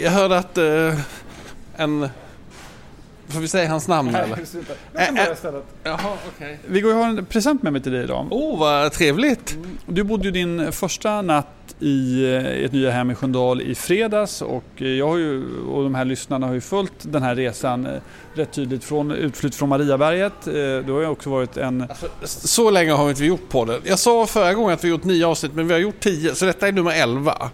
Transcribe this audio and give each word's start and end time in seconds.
Jag 0.00 0.10
hörde 0.10 0.38
att 0.38 0.58
eh, 0.58 0.94
en... 1.76 2.08
Får 3.28 3.40
vi 3.40 3.48
säga 3.48 3.68
hans 3.70 3.88
namn 3.88 4.14
eller? 4.14 4.38
Jag 4.94 5.06
kan 5.06 5.14
börja 5.14 5.32
istället. 5.32 5.64
Jaha, 5.84 6.16
okej. 6.36 6.58
Viggo, 6.66 6.88
jag 6.88 6.96
har 6.96 7.08
en 7.08 7.26
present 7.26 7.62
med 7.62 7.72
mig 7.72 7.82
till 7.82 7.92
dig 7.92 8.04
idag. 8.04 8.26
Oh, 8.30 8.58
vad 8.58 8.92
trevligt. 8.92 9.56
Du 9.86 10.02
bodde 10.02 10.24
ju 10.24 10.30
din 10.30 10.72
första 10.72 11.22
natt 11.22 11.46
i 11.80 12.24
eh, 12.34 12.64
ert 12.64 12.72
nya 12.72 12.90
hem 12.90 13.10
i 13.10 13.14
Sköndal 13.14 13.62
i 13.62 13.74
fredags 13.74 14.42
och 14.42 14.64
eh, 14.76 14.86
jag 14.88 15.08
har 15.08 15.16
ju, 15.16 15.44
och 15.60 15.82
de 15.82 15.94
här 15.94 16.04
lyssnarna 16.04 16.46
har 16.46 16.54
ju 16.54 16.60
följt 16.60 16.92
den 17.02 17.22
här 17.22 17.34
resan 17.34 17.86
eh, 17.86 17.92
rätt 18.34 18.52
tydligt 18.52 18.84
från 18.84 19.10
utflytt 19.12 19.54
från 19.54 19.68
Mariaberget. 19.68 20.46
Eh, 20.46 20.52
Du 20.54 20.92
har 20.92 21.00
ju 21.00 21.06
också 21.06 21.30
varit 21.30 21.56
en... 21.56 21.80
Alltså, 21.82 22.06
så 22.48 22.70
länge 22.70 22.92
har 22.92 23.04
vi 23.04 23.10
inte 23.10 23.24
gjort 23.24 23.48
på 23.48 23.64
det. 23.64 23.78
Jag 23.84 23.98
sa 23.98 24.26
förra 24.26 24.54
gången 24.54 24.74
att 24.74 24.84
vi 24.84 24.88
gjort 24.88 25.04
nio 25.04 25.26
avsnitt, 25.26 25.54
men 25.54 25.66
vi 25.66 25.72
har 25.72 25.80
gjort 25.80 26.00
tio, 26.00 26.34
så 26.34 26.44
detta 26.44 26.68
är 26.68 26.72
nummer 26.72 26.92
elva. 26.92 27.50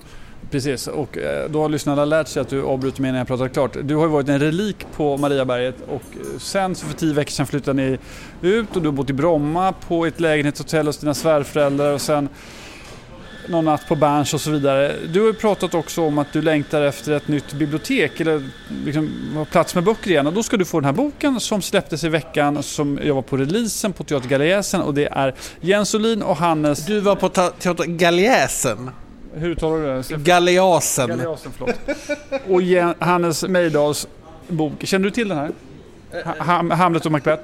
Precis, 0.50 0.86
och 0.86 1.18
eh, 1.18 1.50
då 1.50 1.62
har 1.62 1.68
lyssnarna 1.68 2.04
lärt 2.04 2.28
sig 2.28 2.40
att 2.40 2.48
du 2.48 2.62
avbryter 2.62 3.02
mig 3.02 3.12
när 3.12 3.18
jag 3.18 3.26
pratar 3.26 3.48
klart. 3.48 3.76
Du 3.82 3.94
har 3.94 4.02
ju 4.02 4.08
varit 4.08 4.28
en 4.28 4.38
relik 4.38 4.86
på 4.96 5.16
Mariaberget 5.16 5.76
och 5.88 5.94
eh, 5.94 6.38
sen 6.38 6.74
så 6.74 6.86
för 6.86 6.94
tio 6.94 7.14
veckor 7.14 7.30
sedan 7.30 7.46
flyttade 7.46 7.82
ni 7.82 7.98
ut 8.42 8.76
och 8.76 8.82
du 8.82 8.88
har 8.88 8.92
bott 8.92 9.10
i 9.10 9.12
Bromma 9.12 9.72
på 9.72 10.06
ett 10.06 10.20
lägenhetshotell 10.20 10.86
hos 10.86 10.98
dina 10.98 11.14
svärföräldrar 11.14 11.92
och 11.92 12.00
sen 12.00 12.28
någon 13.48 13.64
natt 13.64 13.88
på 13.88 13.96
Berns 13.96 14.34
och 14.34 14.40
så 14.40 14.50
vidare. 14.50 14.96
Du 15.12 15.20
har 15.20 15.26
ju 15.26 15.34
pratat 15.34 15.74
också 15.74 16.02
om 16.02 16.18
att 16.18 16.32
du 16.32 16.42
längtar 16.42 16.82
efter 16.82 17.12
ett 17.12 17.28
nytt 17.28 17.52
bibliotek 17.52 18.20
eller 18.20 18.50
liksom 18.84 19.10
plats 19.50 19.74
med 19.74 19.84
böcker 19.84 20.10
igen 20.10 20.26
och 20.26 20.32
då 20.32 20.42
ska 20.42 20.56
du 20.56 20.64
få 20.64 20.80
den 20.80 20.84
här 20.84 20.92
boken 20.92 21.40
som 21.40 21.62
släpptes 21.62 22.04
i 22.04 22.08
veckan 22.08 22.62
som 22.62 23.00
jag 23.02 23.14
var 23.14 23.22
på 23.22 23.36
releasen 23.36 23.92
på 23.92 24.04
Teater 24.04 24.28
Galeasen 24.28 24.80
och 24.80 24.94
det 24.94 25.06
är 25.06 25.34
Jens 25.60 25.94
Olin 25.94 26.22
och 26.22 26.36
Hannes... 26.36 26.86
Du 26.86 27.00
var 27.00 27.16
på 27.16 27.28
Teater 27.28 27.84
Galeasen? 27.84 28.90
Hur 29.34 29.50
uttalar 29.50 29.76
du 29.78 30.02
det? 30.16 30.22
Galliasen. 30.24 31.08
Galliasen, 31.08 31.52
förlåt. 31.56 31.74
Och 32.48 33.06
Hannes 33.06 33.42
Mejdahls 33.48 34.08
bok. 34.48 34.72
Känner 34.86 35.04
du 35.04 35.10
till 35.10 35.28
den 35.28 35.38
här? 35.38 35.50
Ha- 36.24 36.34
Ham- 36.34 36.74
Hamlet 36.74 37.06
och 37.06 37.12
Macbeth? 37.12 37.42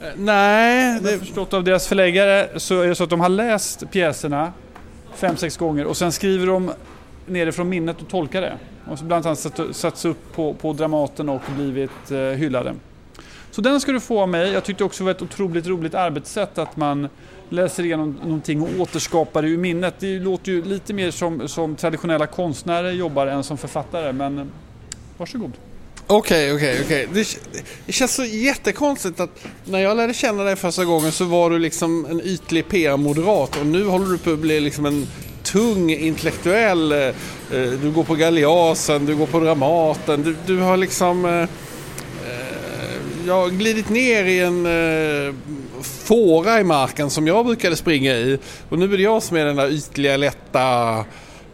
Eh, 0.00 0.06
Nej, 0.16 1.00
det, 1.02 1.18
förstått 1.18 1.54
av 1.54 1.64
deras 1.64 1.86
förläggare 1.86 2.48
så 2.56 2.80
är 2.80 2.88
det 2.88 2.94
så 2.94 3.04
att 3.04 3.10
de 3.10 3.20
har 3.20 3.28
läst 3.28 3.90
pjäserna 3.90 4.52
fem, 5.14 5.36
sex 5.36 5.56
gånger 5.56 5.84
och 5.86 5.96
sen 5.96 6.12
skriver 6.12 6.46
de 6.46 6.72
nerifrån 7.26 7.68
minnet 7.68 8.00
och 8.02 8.08
tolkar 8.08 8.40
det. 8.40 8.52
Och 8.90 8.98
så 8.98 9.04
bland 9.04 9.26
annat 9.26 9.38
satt- 9.38 9.76
satts 9.76 10.04
upp 10.04 10.34
på, 10.34 10.54
på 10.54 10.72
Dramaten 10.72 11.28
och 11.28 11.40
blivit 11.56 12.10
eh, 12.10 12.18
hyllade. 12.18 12.74
Så 13.50 13.60
den 13.60 13.80
ska 13.80 13.92
du 13.92 14.00
få 14.00 14.20
av 14.20 14.28
mig. 14.28 14.52
Jag 14.52 14.64
tyckte 14.64 14.84
också 14.84 15.02
det 15.02 15.04
var 15.04 15.10
ett 15.10 15.22
otroligt 15.22 15.66
roligt 15.66 15.94
arbetssätt 15.94 16.58
att 16.58 16.76
man 16.76 17.08
läser 17.52 17.84
igenom 17.84 18.18
någonting 18.22 18.62
och 18.62 18.68
återskapar 18.80 19.42
det 19.42 19.48
ur 19.48 19.58
minnet. 19.58 19.94
Det 19.98 20.18
låter 20.18 20.52
ju 20.52 20.64
lite 20.64 20.94
mer 20.94 21.10
som, 21.10 21.48
som 21.48 21.76
traditionella 21.76 22.26
konstnärer 22.26 22.92
jobbar 22.92 23.26
än 23.26 23.44
som 23.44 23.58
författare 23.58 24.12
men 24.12 24.38
eh, 24.38 24.44
varsågod. 25.18 25.52
Okej, 26.06 26.54
okej, 26.54 26.80
okej. 26.84 27.08
Det, 27.12 27.38
det 27.86 27.92
känns 27.92 28.14
så 28.14 28.24
jättekonstigt 28.24 29.20
att 29.20 29.46
när 29.64 29.78
jag 29.78 29.96
lärde 29.96 30.14
känna 30.14 30.42
dig 30.42 30.56
första 30.56 30.84
gången 30.84 31.12
så 31.12 31.24
var 31.24 31.50
du 31.50 31.58
liksom 31.58 32.06
en 32.10 32.20
ytlig 32.20 32.68
PR-moderat 32.68 33.60
och 33.60 33.66
nu 33.66 33.84
håller 33.84 34.06
du 34.06 34.18
på 34.18 34.30
att 34.30 34.38
bli 34.38 34.60
liksom 34.60 34.86
en 34.86 35.06
tung 35.42 35.90
intellektuell. 35.90 36.92
Eh, 36.92 36.98
eh, 36.98 37.12
du 37.82 37.90
går 37.90 38.04
på 38.04 38.14
Galeasen, 38.14 39.06
du 39.06 39.16
går 39.16 39.26
på 39.26 39.40
Dramaten, 39.40 40.22
du, 40.22 40.36
du 40.46 40.58
har 40.58 40.76
liksom 40.76 41.46
jag 43.26 43.34
har 43.34 43.48
glidit 43.48 43.88
ner 43.88 44.24
i 44.24 44.40
en 44.40 44.66
eh, 44.66 45.34
fåra 45.82 46.60
i 46.60 46.64
marken 46.64 47.10
som 47.10 47.26
jag 47.26 47.46
brukade 47.46 47.76
springa 47.76 48.12
i. 48.12 48.38
Och 48.68 48.78
nu 48.78 48.84
är 48.84 48.96
det 48.96 49.02
jag 49.02 49.22
som 49.22 49.36
är 49.36 49.44
den 49.44 49.56
där 49.56 49.70
ytliga, 49.70 50.16
lätta, 50.16 50.96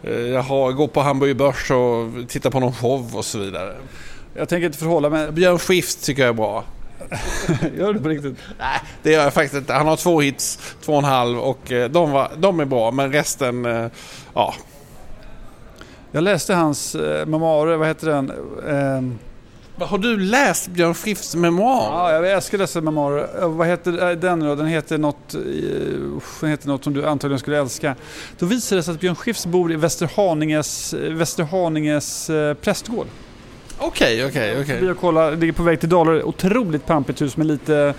eh, 0.03 0.13
jag 0.13 0.41
har, 0.41 0.71
går 0.71 0.87
på 0.87 1.01
Hamburger 1.01 1.33
Börs 1.33 1.71
och 1.71 2.29
tittar 2.29 2.49
på 2.49 2.59
någon 2.59 2.73
show 2.73 3.15
och 3.15 3.25
så 3.25 3.39
vidare. 3.39 3.75
Jag 4.33 4.49
tänker 4.49 4.65
inte 4.65 4.77
förhålla 4.77 5.09
mig... 5.09 5.31
Björn 5.31 5.59
Skifs 5.59 5.95
tycker 5.95 6.21
jag 6.21 6.29
är 6.29 6.33
bra. 6.33 6.63
Gör 7.77 7.93
du 7.93 7.99
på 7.99 8.09
riktigt? 8.09 8.37
Nej, 8.59 8.81
det 9.03 9.11
gör 9.11 9.23
jag 9.23 9.33
faktiskt 9.33 9.55
inte. 9.55 9.73
Han 9.73 9.87
har 9.87 9.95
två 9.95 10.21
hits, 10.21 10.75
två 10.81 10.91
och 10.91 10.99
en 10.99 11.05
halv 11.05 11.39
och 11.39 11.71
eh, 11.71 11.89
de, 11.89 12.11
var, 12.11 12.31
de 12.37 12.59
är 12.59 12.65
bra 12.65 12.91
men 12.91 13.11
resten, 13.11 13.65
eh, 13.65 13.87
ja. 14.33 14.53
Jag 16.11 16.23
läste 16.23 16.53
hans 16.53 16.95
eh, 16.95 17.25
memoarer, 17.25 17.77
vad 17.77 17.87
heter 17.87 18.07
den? 18.07 18.31
Har 19.85 19.97
du 19.97 20.17
läst 20.17 20.67
Björn 20.67 20.93
Skifs 20.93 21.35
memoar? 21.35 21.83
Ja, 21.83 22.11
jag 22.13 22.31
älskar 22.31 22.57
dessa 22.57 22.81
memoarer. 22.81 23.41
Eh, 23.41 23.49
Vad 23.49 23.67
heter 23.67 24.09
eh, 24.09 24.17
den 24.17 24.39
då? 24.39 24.55
Den 24.55 24.67
heter 24.67 24.97
något, 24.97 25.33
eh, 25.33 25.39
den 26.39 26.49
heter 26.49 26.67
något 26.67 26.83
som 26.83 26.93
du 26.93 27.05
antagligen 27.05 27.39
skulle 27.39 27.57
älska. 27.59 27.95
Då 28.39 28.45
visar 28.45 28.75
det 28.75 28.83
sig 28.83 28.93
att 28.93 28.99
Björn 28.99 29.15
Skifs 29.15 29.45
bor 29.45 29.71
i 29.71 29.75
Västerhaninges, 29.75 30.93
Västerhaninges 30.93 32.31
prästgård. 32.61 33.07
Okej, 33.77 34.25
okej, 34.25 34.61
okej. 34.61 34.77
Vi 34.79 35.37
ligger 35.37 35.51
på 35.51 35.63
väg 35.63 35.79
till 35.79 35.89
Dalarö. 35.89 36.23
Otroligt 36.23 36.85
pampigt 36.85 37.21
hus 37.21 37.37
med 37.37 37.47
lite 37.47 37.93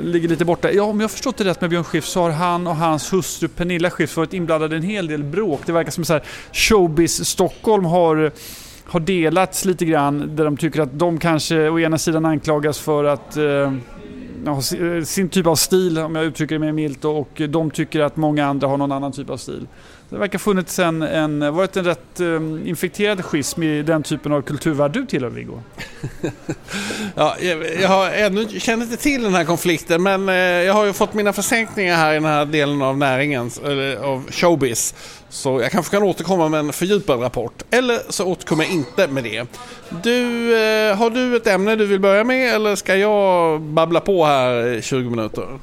Ligger 0.00 0.28
lite 0.28 0.44
borta. 0.44 0.72
Ja, 0.72 0.82
om 0.82 1.00
jag 1.00 1.04
har 1.04 1.08
förstått 1.08 1.36
det 1.36 1.44
rätt 1.44 1.60
med 1.60 1.70
Björn 1.70 1.84
Skifs 1.84 2.10
så 2.10 2.20
har 2.20 2.30
han 2.30 2.66
och 2.66 2.76
hans 2.76 3.12
hustru 3.12 3.48
Pernilla 3.48 3.90
Skifs 3.90 4.16
varit 4.16 4.34
inblandade 4.34 4.76
i 4.76 4.78
en 4.78 4.84
hel 4.84 5.06
del 5.06 5.24
bråk. 5.24 5.60
Det 5.66 5.72
verkar 5.72 5.90
som 5.90 6.04
så 6.04 6.12
här 6.12 6.22
showbiz 6.52 7.24
Stockholm 7.24 7.84
har 7.84 8.32
har 8.84 9.00
delats 9.00 9.64
lite 9.64 9.84
grann 9.84 10.36
där 10.36 10.44
de 10.44 10.56
tycker 10.56 10.80
att 10.80 10.98
de 10.98 11.18
kanske 11.18 11.68
å 11.68 11.80
ena 11.80 11.98
sidan 11.98 12.24
anklagas 12.24 12.78
för 12.78 13.04
att 13.04 13.36
eh, 13.36 13.72
ha 14.46 14.56
eh, 14.56 15.04
sin 15.04 15.28
typ 15.28 15.46
av 15.46 15.54
stil 15.54 15.98
om 15.98 16.14
jag 16.14 16.24
uttrycker 16.24 16.54
det 16.54 16.58
mer 16.58 16.72
milt 16.72 17.04
och 17.04 17.42
de 17.48 17.70
tycker 17.70 18.00
att 18.00 18.16
många 18.16 18.46
andra 18.46 18.66
har 18.66 18.76
någon 18.76 18.92
annan 18.92 19.12
typ 19.12 19.30
av 19.30 19.36
stil. 19.36 19.66
Det 20.12 20.18
verkar 20.18 20.38
ha 20.38 20.42
funnits 20.42 20.78
en, 20.78 21.02
en, 21.02 21.54
varit 21.54 21.76
en 21.76 21.84
rätt 21.84 22.20
eh, 22.20 22.68
infekterad 22.68 23.24
schism 23.24 23.62
i 23.62 23.82
den 23.82 24.02
typen 24.02 24.32
av 24.32 24.42
kulturvärld 24.42 24.92
du 24.92 25.06
tillhör 25.06 25.30
Viggo. 25.30 25.62
Ja, 27.14 27.36
jag, 27.40 27.80
jag 27.80 27.88
har 27.88 28.10
ännu 28.10 28.48
känner 28.60 28.84
inte 28.84 28.96
till 28.96 29.22
den 29.22 29.34
här 29.34 29.44
konflikten 29.44 30.02
men 30.02 30.28
eh, 30.28 30.34
jag 30.34 30.74
har 30.74 30.84
ju 30.84 30.92
fått 30.92 31.14
mina 31.14 31.32
försänkningar 31.32 31.96
här 31.96 32.10
i 32.10 32.14
den 32.14 32.24
här 32.24 32.44
delen 32.44 32.82
av 32.82 32.98
näringen, 32.98 33.50
eller 33.64 33.96
av 33.96 34.30
showbiz. 34.30 34.94
Så 35.28 35.60
jag 35.60 35.70
kanske 35.70 35.96
kan 35.96 36.02
återkomma 36.02 36.48
med 36.48 36.60
en 36.60 36.72
fördjupad 36.72 37.22
rapport. 37.22 37.62
Eller 37.70 37.98
så 38.08 38.26
återkommer 38.26 38.64
jag 38.64 38.72
inte 38.72 39.08
med 39.08 39.24
det. 39.24 39.46
Du, 40.02 40.54
eh, 40.56 40.96
har 40.96 41.10
du 41.10 41.36
ett 41.36 41.46
ämne 41.46 41.76
du 41.76 41.86
vill 41.86 42.00
börja 42.00 42.24
med 42.24 42.54
eller 42.54 42.76
ska 42.76 42.96
jag 42.96 43.60
babbla 43.60 44.00
på 44.00 44.24
här 44.24 44.66
i 44.66 44.82
20 44.82 45.10
minuter? 45.10 45.58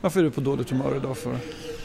Varför 0.00 0.20
är 0.20 0.24
du 0.24 0.30
på 0.30 0.40
dåligt 0.40 0.70
humör 0.70 0.96
idag 0.96 1.18
för? 1.18 1.36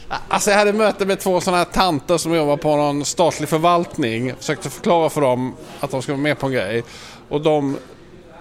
Alltså 0.08 0.50
jag 0.50 0.58
hade 0.58 0.72
möte 0.72 1.06
med 1.06 1.20
två 1.20 1.40
sådana 1.40 1.58
här 1.58 1.64
tanter 1.64 2.18
som 2.18 2.34
jobbar 2.34 2.56
på 2.56 2.76
någon 2.76 3.04
statlig 3.04 3.48
förvaltning. 3.48 4.34
Försökte 4.38 4.70
förklara 4.70 5.10
för 5.10 5.20
dem 5.20 5.54
att 5.80 5.90
de 5.90 6.02
ska 6.02 6.12
vara 6.12 6.22
med 6.22 6.38
på 6.38 6.46
en 6.46 6.52
grej. 6.52 6.84
Och 7.28 7.40
de... 7.40 7.76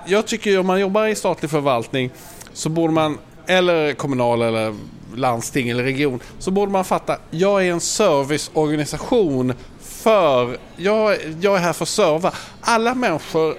Jag 0.05 0.27
tycker 0.27 0.51
ju 0.51 0.57
om 0.57 0.67
man 0.67 0.79
jobbar 0.79 1.07
i 1.07 1.15
statlig 1.15 1.51
förvaltning 1.51 2.11
så 2.53 2.69
borde 2.69 2.93
man, 2.93 3.17
eller 3.47 3.93
kommunal 3.93 4.41
eller 4.41 4.75
landsting 5.15 5.69
eller 5.69 5.83
region, 5.83 6.19
så 6.39 6.51
borde 6.51 6.71
man 6.71 6.85
fatta, 6.85 7.17
jag 7.31 7.65
är 7.65 7.71
en 7.71 7.79
serviceorganisation 7.79 9.53
för, 9.81 10.57
jag, 10.75 11.17
jag 11.41 11.55
är 11.55 11.59
här 11.59 11.73
för 11.73 11.85
att 11.85 11.89
serva. 11.89 12.31
Alla 12.61 12.95
människor 12.95 13.55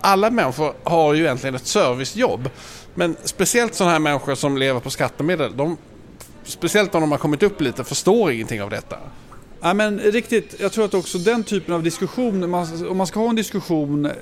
alla 0.00 0.30
människor 0.30 0.74
har 0.84 1.14
ju 1.14 1.24
egentligen 1.24 1.54
ett 1.54 1.66
servicejobb. 1.66 2.50
Men 2.94 3.16
speciellt 3.24 3.74
sådana 3.74 3.92
här 3.92 3.98
människor 3.98 4.34
som 4.34 4.58
lever 4.58 4.80
på 4.80 4.90
skattemedel, 4.90 5.56
de, 5.56 5.76
speciellt 6.44 6.94
om 6.94 7.00
de 7.00 7.10
har 7.10 7.18
kommit 7.18 7.42
upp 7.42 7.60
lite, 7.60 7.84
förstår 7.84 8.32
ingenting 8.32 8.62
av 8.62 8.70
detta. 8.70 8.98
Ja, 9.62 9.74
men 9.74 9.98
riktigt, 9.98 10.54
jag 10.60 10.72
tror 10.72 10.84
att 10.84 10.94
också 10.94 11.18
den 11.18 11.44
typen 11.44 11.74
av 11.74 11.82
diskussion, 11.82 12.54
om 12.88 12.96
man 12.96 13.06
ska 13.06 13.20
ha 13.20 13.28
en 13.28 13.36
diskussion 13.36 14.06
eh, 14.06 14.12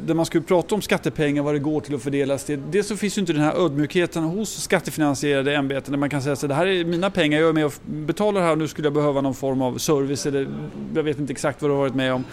där 0.00 0.14
man 0.14 0.26
ska 0.26 0.40
prata 0.40 0.74
om 0.74 0.82
skattepengar, 0.82 1.42
vad 1.42 1.54
det 1.54 1.58
går 1.58 1.80
till 1.80 1.94
att 1.94 2.02
fördelas 2.02 2.44
till. 2.44 2.60
Dels 2.70 2.88
så 2.88 2.96
finns 2.96 3.18
ju 3.18 3.20
inte 3.20 3.32
den 3.32 3.42
här 3.42 3.54
ödmjukheten 3.54 4.24
hos 4.24 4.62
skattefinansierade 4.62 5.54
ämbeten 5.54 5.92
där 5.92 5.98
man 5.98 6.10
kan 6.10 6.22
säga 6.22 6.36
så 6.36 6.46
det 6.46 6.54
här 6.54 6.66
är 6.66 6.84
mina 6.84 7.10
pengar, 7.10 7.40
jag 7.40 7.48
är 7.48 7.52
med 7.52 7.66
och 7.66 7.72
betalar 7.86 8.40
här 8.40 8.52
och 8.52 8.58
nu 8.58 8.68
skulle 8.68 8.86
jag 8.86 8.94
behöva 8.94 9.20
någon 9.20 9.34
form 9.34 9.62
av 9.62 9.78
service 9.78 10.26
eller 10.26 10.48
jag 10.94 11.02
vet 11.02 11.18
inte 11.18 11.32
exakt 11.32 11.62
vad 11.62 11.70
du 11.70 11.74
har 11.74 11.80
varit 11.80 11.94
med 11.94 12.12
om. 12.12 12.24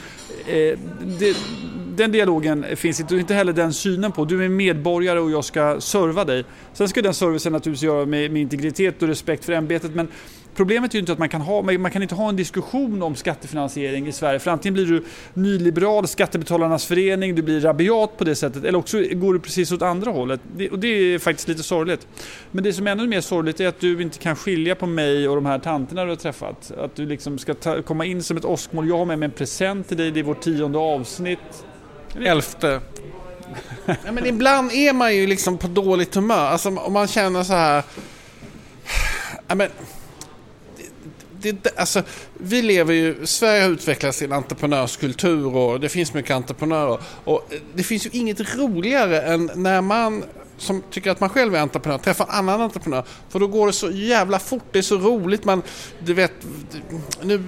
Eh, 0.47 0.80
det, 1.19 1.38
den 1.95 2.12
dialogen 2.12 2.65
finns 2.75 3.00
inte 3.00 3.13
och 3.13 3.19
inte 3.19 3.33
heller 3.33 3.53
den 3.53 3.74
synen 3.74 4.12
på. 4.12 4.25
Du 4.25 4.45
är 4.45 4.50
medborgare 4.50 5.19
och 5.19 5.31
jag 5.31 5.45
ska 5.45 5.81
serva 5.81 6.25
dig. 6.25 6.45
Sen 6.74 6.89
ska 6.89 7.01
den 7.01 7.13
servicen 7.13 7.53
naturligtvis 7.53 7.83
göra 7.83 8.06
med, 8.06 8.31
med 8.31 8.41
integritet 8.41 9.01
och 9.01 9.07
respekt 9.07 9.45
för 9.45 9.53
ämbetet 9.53 9.95
men 9.95 10.07
Problemet 10.62 10.92
är 10.92 10.96
ju 10.96 11.00
inte 11.00 11.12
att 11.12 11.19
man 11.19 11.30
kan, 11.30 11.42
ha, 11.42 11.62
man 11.62 11.92
kan 11.92 12.02
inte 12.02 12.16
ha 12.16 12.30
en 12.30 12.36
diskussion 12.36 13.04
om 13.04 13.16
skattefinansiering 13.16 14.08
i 14.08 14.12
Sverige. 14.12 14.40
För 14.40 14.52
antingen 14.52 14.74
blir 14.74 14.86
du 14.86 15.04
nyliberal, 15.34 16.08
Skattebetalarnas 16.08 16.86
förening, 16.86 17.36
du 17.36 17.42
blir 17.42 17.62
rabiat 17.62 18.18
på 18.18 18.24
det 18.24 18.36
sättet. 18.36 18.63
Eller 18.63 18.80
också 18.80 19.02
går 19.12 19.34
du 19.34 19.40
precis 19.40 19.72
åt 19.72 19.81
andra 19.81 20.12
hållet. 20.12 20.40
Det, 20.56 20.69
och 20.69 20.80
det 20.80 20.88
är 20.88 21.19
faktiskt 21.19 21.48
lite 21.48 21.63
sorgligt. 21.63 22.08
Men 22.52 22.63
det 22.63 22.74
som 22.74 22.88
är 22.88 22.92
ännu 22.92 23.08
mer 23.08 23.22
sorgligt 23.22 23.60
är 23.60 23.68
att 23.68 23.80
du 23.80 24.02
inte 24.02 24.18
kan 24.18 24.36
skilja 24.36 24.75
på 24.75 24.86
mig 24.86 25.30
och 25.30 25.36
de 25.36 25.46
här 25.46 25.60
tanterna 25.60 26.04
du 26.04 26.10
har 26.10 26.16
träffat. 26.16 26.72
Att 26.78 26.96
du 26.96 27.06
liksom 27.06 27.38
ska 27.38 27.54
ta, 27.54 27.81
komma 27.81 28.06
in 28.06 28.24
som 28.24 28.38
ett 28.38 28.46
åskmål. 28.46 28.90
Jag 28.90 28.98
har 28.98 29.06
med 29.06 29.19
mig 29.19 29.25
en 29.25 29.31
present 29.31 29.88
till 29.88 29.98
dig, 29.98 30.12
det 30.12 30.19
är 30.19 30.24
vårt 30.24 30.42
tionde 30.42 30.80
avsnitt. 30.80 31.66
Elfte. 32.19 32.81
ja, 33.86 34.12
men 34.12 34.25
ibland 34.25 34.72
är 34.72 34.94
man 34.94 35.16
ju 35.16 35.28
liksom 35.28 35.58
på 35.58 35.68
dåligt 35.68 36.16
humör. 36.16 36.48
Alltså 36.48 36.69
om 36.69 36.94
man 36.94 37.08
känner 37.08 37.44
så 37.44 37.54
här... 37.54 37.84
Ja, 39.48 39.56
men, 39.56 39.69
det, 41.41 41.79
alltså, 41.79 42.03
vi 42.33 42.61
lever 42.61 42.93
ju, 42.93 43.25
Sverige 43.25 43.63
har 43.63 43.69
utvecklats 43.69 44.17
sin 44.17 44.31
entreprenörskultur 44.31 45.55
och 45.55 45.79
det 45.79 45.89
finns 45.89 46.13
mycket 46.13 46.31
entreprenörer. 46.31 46.99
Och 47.23 47.49
det 47.75 47.83
finns 47.83 48.05
ju 48.05 48.09
inget 48.13 48.55
roligare 48.57 49.21
än 49.21 49.51
när 49.55 49.81
man 49.81 50.23
som 50.61 50.83
tycker 50.91 51.11
att 51.11 51.19
man 51.19 51.29
själv 51.29 51.55
är 51.55 51.59
entreprenör 51.59 51.97
träffar 51.97 52.25
en 52.25 52.31
annan 52.31 52.61
entreprenör. 52.61 53.03
För 53.29 53.39
då 53.39 53.47
går 53.47 53.67
det 53.67 53.73
så 53.73 53.91
jävla 53.91 54.39
fort, 54.39 54.63
det 54.71 54.79
är 54.79 54.83
så 54.83 54.97
roligt. 54.97 55.45
Man, 55.45 55.61
du 55.99 56.13
vet, 56.13 56.31
nu, 57.21 57.43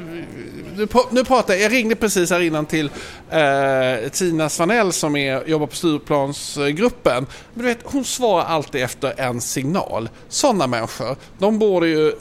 nu, 0.75 0.87
nu 1.11 1.23
pratar 1.23 1.53
jag, 1.53 1.63
jag 1.63 1.71
ringde 1.71 1.95
precis 1.95 2.29
här 2.29 2.39
innan 2.39 2.65
till 2.65 2.89
eh, 3.29 4.09
Tina 4.11 4.49
Svanell 4.49 4.93
som 4.93 5.15
är, 5.15 5.47
jobbar 5.47 5.67
på 5.67 5.75
Stureplansgruppen. 5.75 7.25
Men 7.53 7.65
du 7.65 7.69
vet, 7.73 7.79
hon 7.83 8.05
svarar 8.05 8.45
alltid 8.45 8.83
efter 8.83 9.19
en 9.19 9.41
signal. 9.41 10.09
Sådana 10.29 10.67
människor, 10.67 11.15
de 11.37 11.59
borde 11.59 11.87
ju 11.87 12.13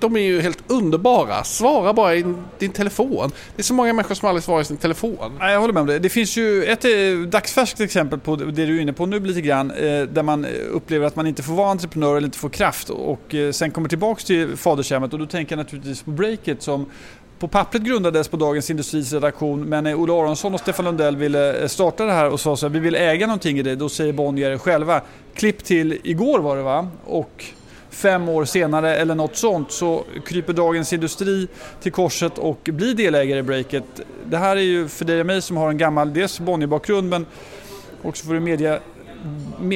de 0.00 0.16
är 0.16 0.20
ju 0.20 0.40
helt 0.40 0.58
underbara. 0.66 1.44
Svara 1.44 1.92
bara 1.92 2.14
i 2.14 2.24
din 2.58 2.72
telefon. 2.72 3.30
Det 3.56 3.62
är 3.62 3.64
så 3.64 3.74
många 3.74 3.92
människor 3.92 4.14
som 4.14 4.28
aldrig 4.28 4.44
svarar 4.44 4.60
i 4.60 4.64
sin 4.64 4.76
telefon. 4.76 5.38
Jag 5.40 5.60
håller 5.60 5.74
med 5.74 5.80
om 5.80 5.86
det. 5.86 5.98
Det 5.98 6.08
finns 6.08 6.36
ju 6.36 6.64
ett 6.64 6.84
dagsfärskt 7.30 7.80
exempel 7.80 8.18
på 8.18 8.36
det 8.36 8.52
du 8.52 8.76
är 8.76 8.80
inne 8.80 8.92
på 8.92 9.06
nu 9.06 9.20
lite 9.20 9.40
grann. 9.40 9.70
Eh, 9.70 10.02
där 10.02 10.22
man 10.22 10.46
upplever 10.70 11.06
att 11.06 11.16
man 11.16 11.26
inte 11.26 11.42
får 11.42 11.54
vara 11.54 11.70
entreprenör 11.70 12.16
eller 12.16 12.26
inte 12.26 12.38
får 12.38 12.48
kraft 12.48 12.90
och 12.90 13.34
eh, 13.34 13.52
sen 13.52 13.70
kommer 13.70 13.88
tillbaks 13.88 14.24
till 14.24 14.56
fadershemmet 14.56 15.12
och 15.12 15.18
då 15.18 15.26
tänker 15.26 15.56
jag 15.56 15.64
naturligtvis 15.64 16.02
på 16.02 16.10
Breakit 16.10 16.62
som 16.62 16.86
på 17.38 17.48
pappret 17.48 17.82
grundades 17.82 18.28
på 18.28 18.36
Dagens 18.36 18.70
Industris 18.70 19.12
redaktion 19.12 19.64
men 19.64 19.84
när 19.84 19.94
Olle 19.94 20.12
Aronsson 20.12 20.54
och 20.54 20.60
Stefan 20.60 20.84
Lundell 20.84 21.16
ville 21.16 21.62
eh, 21.62 21.68
starta 21.68 22.04
det 22.04 22.12
här 22.12 22.30
och 22.30 22.40
sa 22.40 22.56
så 22.56 22.66
här, 22.66 22.72
vi 22.72 22.78
vill 22.78 22.94
äga 22.94 23.26
någonting 23.26 23.58
i 23.58 23.62
det, 23.62 23.76
då 23.76 23.88
säger 23.88 24.12
Bonnier 24.12 24.58
själva, 24.58 25.00
klipp 25.34 25.64
till 25.64 25.98
igår 26.04 26.38
var 26.38 26.56
det 26.56 26.62
va? 26.62 26.88
Och 27.04 27.44
fem 27.96 28.28
år 28.28 28.44
senare 28.44 28.96
eller 28.96 29.14
något 29.14 29.36
sånt 29.36 29.72
så 29.72 30.04
kryper 30.26 30.52
Dagens 30.52 30.92
Industri 30.92 31.48
till 31.82 31.92
korset 31.92 32.38
och 32.38 32.60
blir 32.64 32.94
delägare 32.94 33.38
i 33.38 33.42
Breakit. 33.42 33.84
Det 34.26 34.36
här 34.36 34.56
är 34.56 34.60
ju 34.60 34.88
för 34.88 35.04
dig 35.04 35.20
och 35.20 35.26
mig 35.26 35.42
som 35.42 35.56
har 35.56 35.70
en 35.70 35.78
gammal, 35.78 36.12
dels 36.12 36.40
Bonnier-bakgrund 36.40 37.08
men 37.08 37.26
också 38.02 38.26
för 38.26 38.34
en 38.34 38.44
media, 38.44 38.78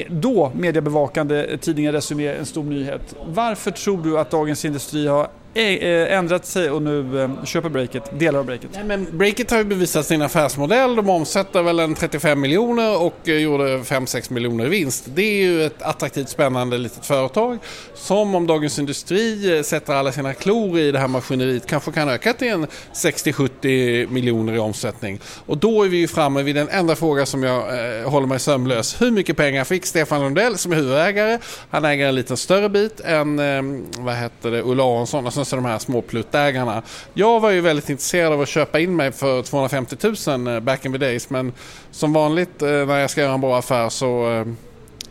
då 0.09 0.53
mediebevakande 0.55 1.59
tidningen 1.61 1.93
Resumé 1.93 2.29
en 2.29 2.47
stor 2.47 2.65
nyhet. 2.65 3.17
Varför 3.27 3.71
tror 3.71 4.03
du 4.03 4.19
att 4.19 4.31
Dagens 4.31 4.65
Industri 4.65 5.07
har 5.07 5.29
Eh, 5.55 6.19
ändrat 6.19 6.47
sig 6.47 6.71
och 6.71 6.83
nu 6.83 7.23
eh, 7.23 7.45
köper 7.45 7.69
Breakit, 7.69 8.03
delar 8.19 8.39
av 8.39 8.45
Breakit. 8.45 8.71
Nej, 8.75 8.85
men 8.85 9.19
Breakit 9.19 9.51
har 9.51 9.59
ju 9.59 9.65
bevisat 9.65 10.07
sin 10.07 10.23
affärsmodell. 10.23 10.97
De 10.97 11.11
omsätter 11.11 11.63
väl 11.63 11.79
en 11.79 11.95
35 11.95 12.41
miljoner 12.41 13.03
och 13.03 13.29
eh, 13.29 13.35
gjorde 13.35 13.79
5-6 13.79 14.33
miljoner 14.33 14.67
i 14.67 14.69
vinst. 14.69 15.05
Det 15.15 15.23
är 15.23 15.43
ju 15.43 15.65
ett 15.65 15.83
attraktivt 15.83 16.29
spännande 16.29 16.79
litet 16.79 17.07
företag 17.07 17.59
som 17.95 18.35
om 18.35 18.47
Dagens 18.47 18.79
Industri 18.79 19.63
sätter 19.65 19.95
alla 19.95 20.13
sina 20.13 20.35
klor 20.35 20.79
i 20.79 20.93
det 20.93 20.99
här 20.99 21.09
maskineriet 21.09 21.67
kanske 21.67 21.93
kan 21.93 22.09
öka 22.09 22.33
till 22.33 22.49
en 22.49 22.67
60-70 22.95 24.11
miljoner 24.11 24.55
i 24.55 24.59
omsättning. 24.59 25.21
Och 25.47 25.59
då 25.59 25.83
är 25.83 25.89
vi 25.89 25.97
ju 25.97 26.09
framme 26.09 26.43
vid 26.43 26.55
den 26.55 26.69
enda 26.69 26.97
fråga 26.97 27.27
som 27.27 27.43
jag 27.43 27.59
eh, 27.59 28.11
håller 28.11 28.27
mig 28.27 28.39
sömnlös. 28.39 29.03
Hur 29.03 29.11
mycket 29.11 29.37
pengar 29.37 29.65
fick 29.65 29.87
Stefan 29.87 30.21
Lundell 30.21 30.59
som 30.59 30.73
är 30.73 30.77
huvudägare? 30.77 31.39
Han 31.71 31.85
äger 31.85 32.09
en 32.09 32.15
lite 32.15 32.37
större 32.37 32.69
bit 32.69 33.01
än 33.01 33.39
eh, 33.39 33.63
vad 33.99 34.15
heter 34.15 34.51
det, 34.51 34.63
Ulla 34.63 34.83
Aronsson 34.83 35.27
alltså 35.27 35.40
sen 35.45 35.51
så 35.51 35.57
de 35.57 35.65
här 35.65 35.79
små 35.79 36.03
pluttägarna. 36.03 36.83
Jag 37.15 37.41
var 37.41 37.51
ju 37.51 37.61
väldigt 37.61 37.91
intresserad 37.91 38.33
av 38.33 38.41
att 38.41 38.49
köpa 38.49 38.81
in 38.81 38.97
mig 38.97 39.13
för 39.13 39.43
250 39.43 39.97
000 40.27 40.47
eh, 40.47 40.61
back 40.61 40.85
in 40.85 40.93
the 40.93 40.99
days 40.99 41.31
men 41.31 41.53
som 41.91 42.13
vanligt 42.13 42.63
eh, 42.63 42.69
när 42.69 42.99
jag 42.99 43.11
ska 43.11 43.21
göra 43.21 43.35
en 43.35 43.41
bra 43.41 43.59
affär 43.59 43.89
så 43.89 44.31
eh, 44.31 44.47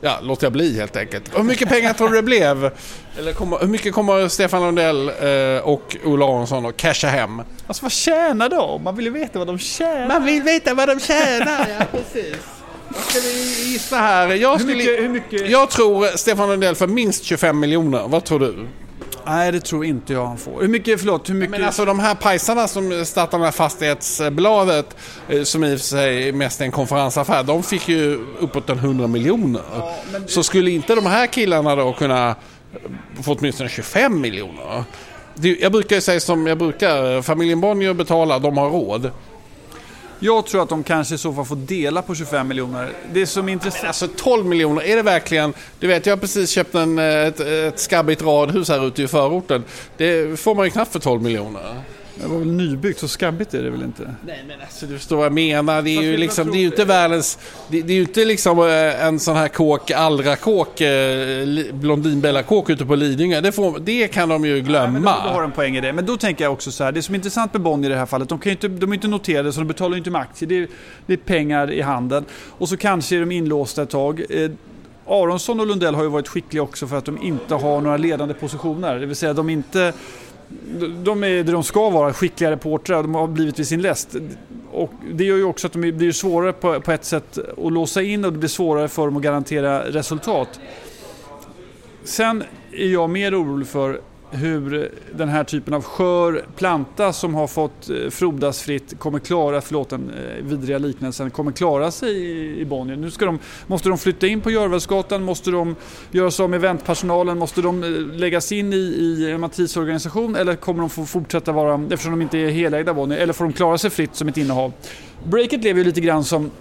ja, 0.01 0.19
låter 0.21 0.45
jag 0.45 0.53
bli 0.53 0.79
helt 0.79 0.95
enkelt. 0.95 1.37
Hur 1.37 1.43
mycket 1.43 1.69
pengar 1.69 1.93
tror 1.93 2.09
du 2.09 2.15
det 2.15 2.23
blev? 2.23 2.71
Eller 3.17 3.33
kommer, 3.33 3.59
hur 3.59 3.67
mycket 3.67 3.93
kommer 3.93 4.27
Stefan 4.27 4.61
Lundell 4.61 5.11
och 5.63 5.97
Ola 6.05 6.25
Aronsson 6.25 6.65
att 6.65 6.77
casha 6.77 7.07
hem? 7.07 7.41
Alltså 7.67 7.85
vad 7.85 7.91
tjänar 7.91 8.49
de? 8.49 8.83
Man 8.83 8.95
vill 8.95 9.05
ju 9.05 9.11
veta 9.11 9.39
vad 9.39 9.47
de 9.47 9.59
tjänar. 9.59 10.07
Man 10.07 10.25
vill 10.25 10.43
veta 10.43 10.73
vad 10.73 10.87
de 10.89 10.99
tjänar, 10.99 11.67
ja 11.79 11.85
precis. 11.91 12.35
Vad 12.89 13.03
ska 13.03 13.19
vi 13.19 13.71
gissa 13.71 13.97
här? 13.97 14.27
Jag, 14.33 14.61
skulle, 14.61 14.83
hur 14.83 14.83
mycket, 14.83 15.03
hur 15.03 15.09
mycket? 15.09 15.49
jag 15.49 15.69
tror 15.69 16.17
Stefan 16.17 16.49
Lundell 16.49 16.75
för 16.75 16.87
minst 16.87 17.23
25 17.23 17.59
miljoner. 17.59 18.07
Vad 18.07 18.23
tror 18.23 18.39
du? 18.39 18.67
Nej, 19.29 19.51
det 19.51 19.59
tror 19.59 19.85
inte 19.85 20.13
jag 20.13 20.25
han 20.25 20.37
får. 20.37 20.61
Hur 20.61 20.67
mycket, 20.67 20.99
förlåt, 20.99 21.29
hur 21.29 21.33
mycket? 21.33 21.51
Men 21.51 21.65
alltså 21.65 21.85
de 21.85 21.99
här 21.99 22.15
pajsarna 22.15 22.67
som 22.67 23.05
startade 23.05 23.43
det 23.43 23.45
här 23.47 23.51
fastighetsbladet, 23.51 24.95
eh, 25.29 25.43
som 25.43 25.63
i 25.63 25.75
och 25.75 25.79
för 25.79 25.85
sig 25.85 26.31
mest 26.31 26.61
är 26.61 26.65
en 26.65 26.71
konferensaffär, 26.71 27.43
de 27.43 27.63
fick 27.63 27.89
ju 27.89 28.19
uppåt 28.39 28.69
en 28.69 28.77
100 28.77 29.07
miljoner. 29.07 29.61
Ja, 29.73 29.95
det... 30.11 30.31
Så 30.31 30.43
skulle 30.43 30.71
inte 30.71 30.95
de 30.95 31.05
här 31.05 31.27
killarna 31.27 31.75
då 31.75 31.93
kunna 31.93 32.35
få 33.23 33.35
åtminstone 33.39 33.69
25 33.69 34.21
miljoner? 34.21 34.83
Jag 35.59 35.71
brukar 35.71 35.95
ju 35.95 36.01
säga 36.01 36.19
som 36.19 36.47
jag 36.47 36.57
brukar, 36.57 37.21
familjen 37.21 37.61
Bonnier 37.61 37.93
betalar, 37.93 38.39
de 38.39 38.57
har 38.57 38.69
råd. 38.69 39.11
Jag 40.19 40.45
tror 40.45 40.63
att 40.63 40.69
de 40.69 40.83
kanske 40.83 41.15
i 41.15 41.17
så 41.17 41.33
fall 41.33 41.45
får 41.45 41.55
dela 41.55 42.01
på 42.01 42.15
25 42.15 42.47
miljoner. 42.47 42.89
Det 43.13 43.27
som 43.27 43.49
är 43.49 43.53
intressant... 43.53 43.85
Alltså 43.85 44.07
12 44.07 44.45
miljoner, 44.45 44.83
är 44.83 44.95
det 44.95 45.01
verkligen... 45.01 45.53
Du 45.79 45.87
vet, 45.87 46.05
jag 46.05 46.13
har 46.13 46.19
precis 46.19 46.49
köpt 46.49 46.75
en, 46.75 46.99
eh, 46.99 47.05
ett, 47.05 47.39
ett 47.39 47.79
skabbigt 47.79 48.21
radhus 48.21 48.69
här 48.69 48.87
ute 48.87 49.03
i 49.03 49.07
förorten. 49.07 49.63
Det 49.97 50.39
får 50.39 50.55
man 50.55 50.65
ju 50.65 50.71
knappt 50.71 50.91
för 50.91 50.99
12 50.99 51.21
miljoner. 51.21 51.81
Det 52.21 52.27
var 52.27 52.39
väl 52.39 52.51
nybyggt, 52.51 52.99
så 52.99 53.07
skabbigt 53.07 53.53
är 53.53 53.63
det 53.63 53.69
väl 53.69 53.83
inte? 53.83 54.15
Nej 54.25 54.43
men 54.47 54.61
alltså 54.61 54.85
du 54.85 54.97
förstår 54.97 55.15
vad 55.15 55.25
jag 55.25 55.33
menar. 55.33 55.81
Det 55.81 55.89
är 55.89 56.01
ju 56.01 56.17
liksom, 56.17 56.51
det 56.51 56.57
är 56.57 56.59
ju 56.59 56.65
inte 56.65 56.85
världens... 56.85 57.39
Det, 57.67 57.81
det 57.81 57.93
är 57.93 57.95
ju 57.95 58.01
inte 58.01 58.25
liksom 58.25 58.59
eh, 58.59 59.05
en 59.05 59.19
sån 59.19 59.35
här 59.35 59.47
kåk, 59.47 59.91
Allra-kåk, 59.91 60.81
eh, 60.81 61.47
Blondinbella-kåk 61.73 62.69
ute 62.69 62.85
på 62.85 62.95
Lidingö. 62.95 63.41
Det, 63.41 63.51
får, 63.51 63.79
det 63.79 64.07
kan 64.07 64.29
de 64.29 64.45
ju 64.45 64.61
glömma. 64.61 64.91
Nej, 64.91 65.01
men 65.01 65.23
du 65.23 65.29
har 65.29 65.43
en 65.43 65.51
poäng 65.51 65.77
i 65.77 65.81
det. 65.81 65.93
Men 65.93 66.05
då 66.05 66.17
tänker 66.17 66.43
jag 66.43 66.53
också 66.53 66.71
så 66.71 66.83
här, 66.83 66.91
det 66.91 67.01
som 67.01 67.15
är 67.15 67.17
intressant 67.17 67.53
med 67.53 67.61
Bonnier 67.61 67.91
i 67.91 67.93
det 67.93 67.99
här 67.99 68.05
fallet, 68.05 68.29
de, 68.29 68.39
kan 68.39 68.51
inte, 68.51 68.67
de 68.67 68.89
är 68.89 68.93
inte 68.93 69.07
noterade 69.07 69.53
så 69.53 69.59
de 69.59 69.67
betalar 69.67 69.97
inte 69.97 70.11
med 70.11 70.21
aktier. 70.21 70.49
Det 70.49 70.57
är, 70.57 70.67
det 71.05 71.13
är 71.13 71.17
pengar 71.17 71.71
i 71.71 71.81
handen. 71.81 72.25
Och 72.31 72.69
så 72.69 72.77
kanske 72.77 73.15
är 73.15 73.19
de 73.19 73.31
inlåsta 73.31 73.81
ett 73.81 73.89
tag. 73.89 74.23
Eh, 74.29 74.51
Aronsson 75.07 75.59
och 75.59 75.67
Lundell 75.67 75.95
har 75.95 76.03
ju 76.03 76.09
varit 76.09 76.27
skickliga 76.27 76.63
också 76.63 76.87
för 76.87 76.97
att 76.97 77.05
de 77.05 77.21
inte 77.21 77.55
har 77.55 77.81
några 77.81 77.97
ledande 77.97 78.33
positioner. 78.33 78.99
Det 78.99 79.05
vill 79.05 79.15
säga 79.15 79.33
de 79.33 79.49
inte 79.49 79.93
de 81.03 81.23
är 81.23 81.43
det 81.43 81.51
de 81.51 81.63
ska 81.63 81.89
vara, 81.89 82.13
skickliga 82.13 82.51
reportrar. 82.51 83.03
De 83.03 83.15
har 83.15 83.27
blivit 83.27 83.59
vid 83.59 83.67
sin 83.67 83.81
läst. 83.81 84.15
Och 84.71 84.91
det 85.11 85.23
gör 85.23 85.37
ju 85.37 85.43
också 85.43 85.67
att 85.67 85.73
de 85.73 85.91
blir 85.91 86.11
svårare 86.11 86.53
på, 86.53 86.81
på 86.81 86.91
ett 86.91 87.05
sätt 87.05 87.37
att 87.37 87.73
låsa 87.73 88.01
in 88.01 88.25
och 88.25 88.33
det 88.33 88.39
blir 88.39 88.49
svårare 88.49 88.87
för 88.87 89.05
dem 89.05 89.17
att 89.17 89.23
garantera 89.23 89.91
resultat. 89.91 90.59
Sen 92.03 92.43
är 92.71 92.87
jag 92.87 93.09
mer 93.09 93.41
orolig 93.41 93.67
för 93.67 94.01
hur 94.31 94.91
den 95.13 95.29
här 95.29 95.43
typen 95.43 95.73
av 95.73 95.83
skör 95.83 96.45
planta 96.55 97.13
som 97.13 97.35
har 97.35 97.47
fått 97.47 97.89
eh, 97.89 98.09
frodas 98.09 98.61
fritt 98.61 98.99
kommer 98.99 99.19
klara, 99.19 99.61
förlåt 99.61 99.89
den 99.89 100.09
eh, 100.09 100.43
vidriga 100.43 100.77
liknelsen, 100.77 101.31
kommer 101.31 101.51
klara 101.51 101.91
sig 101.91 102.61
i 102.61 102.65
Bonnier. 102.65 102.97
Nu 102.97 103.11
ska 103.11 103.25
de, 103.25 103.39
måste 103.67 103.89
de 103.89 103.97
flytta 103.97 104.27
in 104.27 104.41
på 104.41 104.51
Görvelsgatan, 104.51 105.23
måste 105.23 105.51
de 105.51 105.75
göra 106.11 106.31
sig 106.31 106.43
av 106.43 106.49
med 106.49 106.57
eventpersonalen, 106.57 107.37
måste 107.37 107.61
de 107.61 107.83
eh, 107.83 107.89
läggas 108.19 108.51
in 108.51 108.73
i, 108.73 108.77
i 108.77 109.37
Mattis 109.37 109.77
organisation 109.77 110.35
eller 110.35 110.55
kommer 110.55 110.81
de 110.81 110.89
få 110.89 111.05
fortsätta 111.05 111.51
vara, 111.51 111.81
eftersom 111.91 112.11
de 112.11 112.21
inte 112.21 112.37
är 112.37 112.49
helägda 112.49 112.93
Bonnier, 112.93 113.19
eller 113.19 113.33
får 113.33 113.45
de 113.45 113.53
klara 113.53 113.77
sig 113.77 113.89
fritt 113.89 114.15
som 114.15 114.27
ett 114.27 114.37
innehav? 114.37 114.73
Breakit 115.23 115.63
lever 115.63 115.79
ju 115.79 115.85
lite 115.85 116.01
grann 116.01 116.23
som 116.23 116.51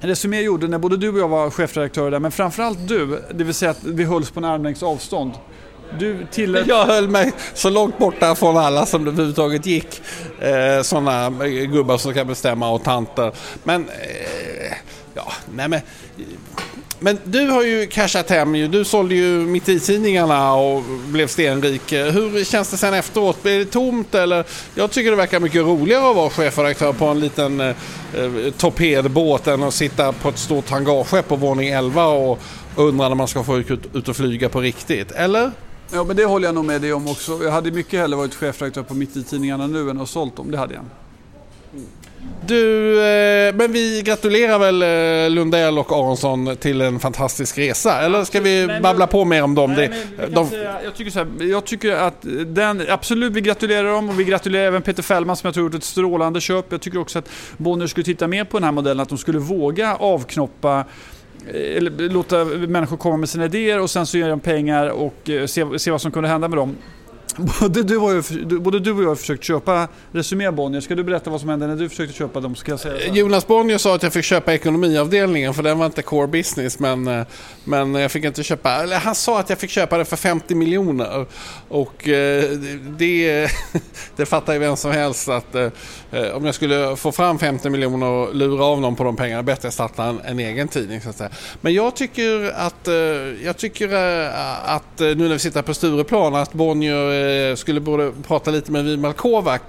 Resumé 0.00 0.40
gjorde 0.40 0.68
när 0.68 0.78
både 0.78 0.96
du 0.96 1.08
och 1.08 1.18
jag 1.18 1.28
var 1.28 1.50
chefredaktörer 1.50 2.10
där, 2.10 2.20
men 2.20 2.32
framförallt 2.32 2.88
du, 2.88 3.22
det 3.34 3.44
vill 3.44 3.54
säga 3.54 3.70
att 3.70 3.84
vi 3.84 4.04
hölls 4.04 4.30
på 4.30 4.40
en 4.40 4.44
armlängds 4.44 4.82
avstånd. 4.82 5.32
Du 5.98 6.26
tillät... 6.30 6.66
Jag 6.66 6.86
höll 6.86 7.08
mig 7.08 7.32
så 7.54 7.70
långt 7.70 7.98
borta 7.98 8.34
från 8.34 8.56
alla 8.56 8.86
som 8.86 9.04
det 9.04 9.10
överhuvudtaget 9.10 9.66
gick. 9.66 10.02
Eh, 10.40 10.82
sådana 10.82 11.26
eh, 11.26 11.50
gubbar 11.50 11.98
som 11.98 12.12
ska 12.12 12.24
bestämma 12.24 12.70
och 12.70 12.82
tanter. 12.82 13.32
Men, 13.64 13.88
eh, 13.88 14.76
ja, 15.14 15.32
nej 15.54 15.68
men. 15.68 15.80
Men 17.02 17.18
du 17.24 17.46
har 17.46 17.62
ju 17.62 17.86
cashat 17.86 18.30
hem 18.30 18.54
ju. 18.54 18.68
Du 18.68 18.84
sålde 18.84 19.14
ju 19.14 19.38
mitt 19.46 19.68
i 19.68 19.80
tidningarna 19.80 20.54
och 20.54 20.82
blev 21.08 21.26
stenrik. 21.26 21.92
Hur 21.92 22.44
känns 22.44 22.70
det 22.70 22.76
sen 22.76 22.94
efteråt? 22.94 23.42
Blir 23.42 23.58
det 23.58 23.64
tomt 23.64 24.14
eller? 24.14 24.44
Jag 24.74 24.90
tycker 24.90 25.10
det 25.10 25.16
verkar 25.16 25.40
mycket 25.40 25.62
roligare 25.62 26.10
att 26.10 26.16
vara 26.16 26.30
chefredaktör 26.30 26.92
på 26.92 27.04
en 27.06 27.20
liten 27.20 27.60
eh, 27.60 27.68
eh 27.68 28.52
torpedbåt 28.58 29.46
än 29.46 29.62
att 29.62 29.74
sitta 29.74 30.12
på 30.12 30.28
ett 30.28 30.38
stort 30.38 30.70
hangarskepp 30.70 31.28
på 31.28 31.36
våning 31.36 31.68
11 31.68 32.06
och 32.06 32.38
undra 32.76 33.08
när 33.08 33.16
man 33.16 33.28
ska 33.28 33.44
få 33.44 33.58
ut, 33.58 33.70
ut 33.94 34.08
och 34.08 34.16
flyga 34.16 34.48
på 34.48 34.60
riktigt. 34.60 35.12
Eller? 35.12 35.50
Ja, 35.92 36.04
men 36.04 36.16
det 36.16 36.24
håller 36.24 36.48
jag 36.48 36.54
nog 36.54 36.64
med 36.64 36.80
dig 36.80 36.92
om 36.92 37.08
också. 37.08 37.44
Jag 37.44 37.50
hade 37.50 37.70
mycket 37.70 38.00
hellre 38.00 38.16
varit 38.16 38.34
chefredaktör 38.34 38.82
på 38.82 38.94
Mitt 38.94 39.16
i 39.16 39.22
tidningarna 39.22 39.66
nu 39.66 39.80
än 39.80 39.90
att 39.90 39.96
ha 39.96 40.06
sålt 40.06 40.36
dem. 40.36 40.50
Det 40.50 40.58
hade 40.58 40.74
jag. 40.74 40.84
Du, 42.46 42.92
eh, 42.92 43.54
men 43.54 43.72
vi 43.72 44.02
gratulerar 44.04 44.58
väl 44.58 44.82
eh, 44.82 45.30
Lundell 45.30 45.78
och 45.78 45.92
Aronsson 45.92 46.56
till 46.56 46.80
en 46.80 47.00
fantastisk 47.00 47.58
resa. 47.58 48.00
Eller 48.00 48.24
ska 48.24 48.40
vi 48.40 48.78
babbla 48.82 49.06
på 49.06 49.24
mer 49.24 49.42
om 49.42 49.54
dem? 49.54 49.72
Nej, 49.72 49.90
de... 50.28 50.48
säga, 50.48 50.82
jag, 50.84 50.94
tycker 50.94 51.10
så 51.10 51.18
här, 51.18 51.28
jag 51.40 51.64
tycker 51.64 51.92
att 51.92 52.26
den, 52.46 52.82
absolut 52.88 53.32
vi 53.32 53.40
gratulerar 53.40 53.92
dem 53.92 54.08
och 54.08 54.20
vi 54.20 54.24
gratulerar 54.24 54.64
även 54.64 54.82
Peter 54.82 55.02
Fällman 55.02 55.36
som 55.36 55.46
jag 55.46 55.54
tror 55.54 55.66
gjort 55.66 55.74
ett 55.74 55.84
strålande 55.84 56.40
köp. 56.40 56.66
Jag 56.68 56.80
tycker 56.80 56.98
också 56.98 57.18
att 57.18 57.28
Bonnier 57.56 57.86
skulle 57.86 58.04
titta 58.04 58.28
mer 58.28 58.44
på 58.44 58.56
den 58.56 58.64
här 58.64 58.72
modellen, 58.72 59.00
att 59.00 59.08
de 59.08 59.18
skulle 59.18 59.38
våga 59.38 59.96
avknoppa 59.96 60.84
Eh, 61.48 61.76
eller 61.76 62.08
låta 62.08 62.44
människor 62.44 62.96
komma 62.96 63.16
med 63.16 63.28
sina 63.28 63.44
idéer 63.44 63.80
och 63.80 63.90
sen 63.90 64.06
så 64.06 64.18
ger 64.18 64.28
de 64.28 64.40
pengar 64.40 64.88
och 64.88 65.30
eh, 65.30 65.46
se, 65.46 65.78
se 65.78 65.90
vad 65.90 66.00
som 66.00 66.12
kunde 66.12 66.28
hända 66.28 66.48
med 66.48 66.58
dem. 66.58 66.76
Både 67.60 67.82
du, 67.82 67.96
och 67.96 68.12
jag, 68.12 68.24
både 68.62 68.80
du 68.80 68.92
och 68.92 69.02
jag 69.02 69.08
har 69.08 69.16
försökt 69.16 69.44
köpa 69.44 69.88
Resumé 70.12 70.50
Bonnier. 70.50 70.80
Ska 70.80 70.94
du 70.94 71.04
berätta 71.04 71.30
vad 71.30 71.40
som 71.40 71.48
hände 71.48 71.66
när 71.66 71.76
du 71.76 71.88
försökte 71.88 72.14
köpa 72.14 72.40
dem? 72.40 72.54
Ska 72.54 72.72
jag 72.72 72.80
säga 72.80 73.08
så. 73.08 73.14
Jonas 73.16 73.46
Bonnier 73.46 73.78
sa 73.78 73.94
att 73.94 74.02
jag 74.02 74.12
fick 74.12 74.24
köpa 74.24 74.54
ekonomiavdelningen 74.54 75.54
för 75.54 75.62
den 75.62 75.78
var 75.78 75.86
inte 75.86 76.02
core 76.02 76.26
business. 76.26 76.78
Men, 76.78 77.24
men 77.64 77.94
jag 77.94 78.10
fick 78.10 78.24
inte 78.24 78.42
köpa... 78.42 78.70
Eller 78.70 78.96
han 78.96 79.14
sa 79.14 79.40
att 79.40 79.50
jag 79.50 79.58
fick 79.58 79.70
köpa 79.70 79.96
den 79.96 80.06
för 80.06 80.16
50 80.16 80.54
miljoner. 80.54 81.26
Och 81.68 82.08
eh, 82.08 82.50
det, 82.98 83.50
det 84.16 84.26
fattar 84.26 84.52
ju 84.52 84.58
vem 84.58 84.76
som 84.76 84.90
helst 84.90 85.28
att 85.28 85.54
eh, 85.54 85.70
om 86.34 86.44
jag 86.44 86.54
skulle 86.54 86.96
få 86.96 87.12
fram 87.12 87.38
50 87.38 87.70
miljoner 87.70 88.06
och 88.06 88.34
lura 88.34 88.64
av 88.64 88.80
någon 88.80 88.96
på 88.96 89.04
de 89.04 89.16
pengarna, 89.16 89.42
bättre 89.42 89.68
att 89.68 89.74
starta 89.74 90.04
en, 90.04 90.20
en 90.24 90.38
egen 90.38 90.68
tidning. 90.68 91.00
Så 91.00 91.08
att 91.08 91.16
säga. 91.16 91.30
Men 91.60 91.74
jag 91.74 91.96
tycker 91.96 92.52
att, 92.56 92.88
eh, 92.88 92.94
jag 93.44 93.56
tycker 93.56 93.92
att 94.64 94.98
nu 94.98 95.14
när 95.14 95.28
vi 95.28 95.38
sitter 95.38 95.62
på 95.62 95.74
Stureplan 95.74 96.34
att 96.34 96.52
Bonnier 96.52 97.29
Eh, 97.30 97.54
skulle 97.54 97.80
borde 97.80 98.12
prata 98.26 98.50
lite 98.50 98.72
med 98.72 98.84
Vimal 98.84 99.12
Kovac 99.12 99.60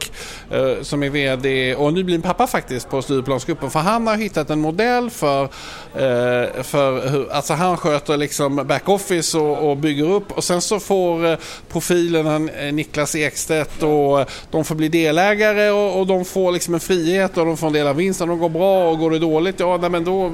eh, 0.51 0.81
som 0.81 1.03
är 1.03 1.09
VD 1.09 1.75
och 1.75 1.93
nu 1.93 2.03
blir 2.03 2.15
en 2.15 2.21
pappa 2.21 2.47
faktiskt 2.47 2.89
på 2.89 3.01
Stureplansgruppen. 3.01 3.71
För 3.71 3.79
han 3.79 4.07
har 4.07 4.15
hittat 4.15 4.49
en 4.49 4.59
modell 4.59 5.09
för, 5.09 5.43
eh, 5.43 6.63
för 6.63 7.09
hur, 7.09 7.31
alltså 7.31 7.53
han 7.53 7.77
sköter 7.77 8.17
liksom 8.17 8.55
backoffice 8.55 9.37
och, 9.37 9.69
och 9.69 9.77
bygger 9.77 10.09
upp 10.11 10.31
och 10.31 10.43
sen 10.43 10.61
så 10.61 10.79
får 10.79 11.37
profilen 11.71 12.45
Niklas 12.71 13.15
Ekstedt 13.15 13.83
och 13.83 14.29
de 14.51 14.65
får 14.65 14.75
bli 14.75 14.89
delägare 14.89 15.69
och, 15.69 15.99
och 15.99 16.07
de 16.07 16.25
får 16.25 16.51
liksom 16.51 16.73
en 16.73 16.79
frihet 16.79 17.37
och 17.37 17.45
de 17.45 17.57
får 17.57 17.67
en 17.67 17.73
del 17.73 17.87
av 17.87 17.95
vinsten. 17.95 18.27
De 18.27 18.39
går 18.39 18.49
bra 18.49 18.89
och 18.89 18.99
går 18.99 19.11
det 19.11 19.19
dåligt, 19.19 19.59
ja 19.59 19.77
nej, 19.77 19.89
men 19.89 20.03
då... 20.03 20.31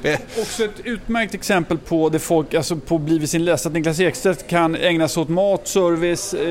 Också 0.40 0.64
ett 0.64 0.80
utmärkt 0.84 1.34
exempel 1.34 1.78
på 1.78 2.08
det 2.08 2.18
folk, 2.18 2.54
alltså 2.54 2.76
på 2.76 2.98
blivit 2.98 3.30
sin 3.30 3.44
läst, 3.44 3.66
att 3.66 3.72
Niklas 3.72 4.00
Ekstedt 4.00 4.48
kan 4.48 4.76
ägna 4.76 5.08
sig 5.08 5.20
åt 5.20 5.28
mat, 5.28 5.68
service 5.68 6.34
eh, 6.34 6.49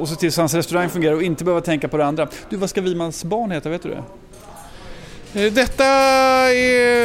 och 0.00 0.08
se 0.08 0.14
till 0.14 0.32
så 0.32 0.40
hans 0.40 0.54
restaurang 0.54 0.88
fungerar 0.88 1.14
och 1.14 1.22
inte 1.22 1.44
behöva 1.44 1.60
tänka 1.60 1.88
på 1.88 1.96
det 1.96 2.04
andra. 2.04 2.28
Du, 2.48 2.56
vad 2.56 2.70
ska 2.70 2.80
Wimans 2.80 3.24
barn 3.24 3.50
heta, 3.50 3.68
vet 3.68 3.82
du 3.82 3.88
det? 3.88 4.02
Eh, 5.34 5.52
detta 5.52 5.84
är... 6.54 7.02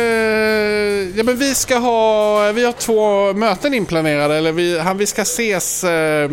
Ja, 1.18 1.24
men 1.24 1.38
vi 1.38 1.56
ska 1.56 1.77
ha... 1.77 2.51
Vi 2.51 2.65
har 2.65 2.72
två 2.72 3.34
möten 3.34 3.74
inplanerade. 3.74 4.36
Eller 4.36 4.51
vi, 4.51 4.80
han, 4.80 4.98
vi 4.98 5.06
ska 5.06 5.22
ses... 5.22 5.84
Eh, 5.84 6.30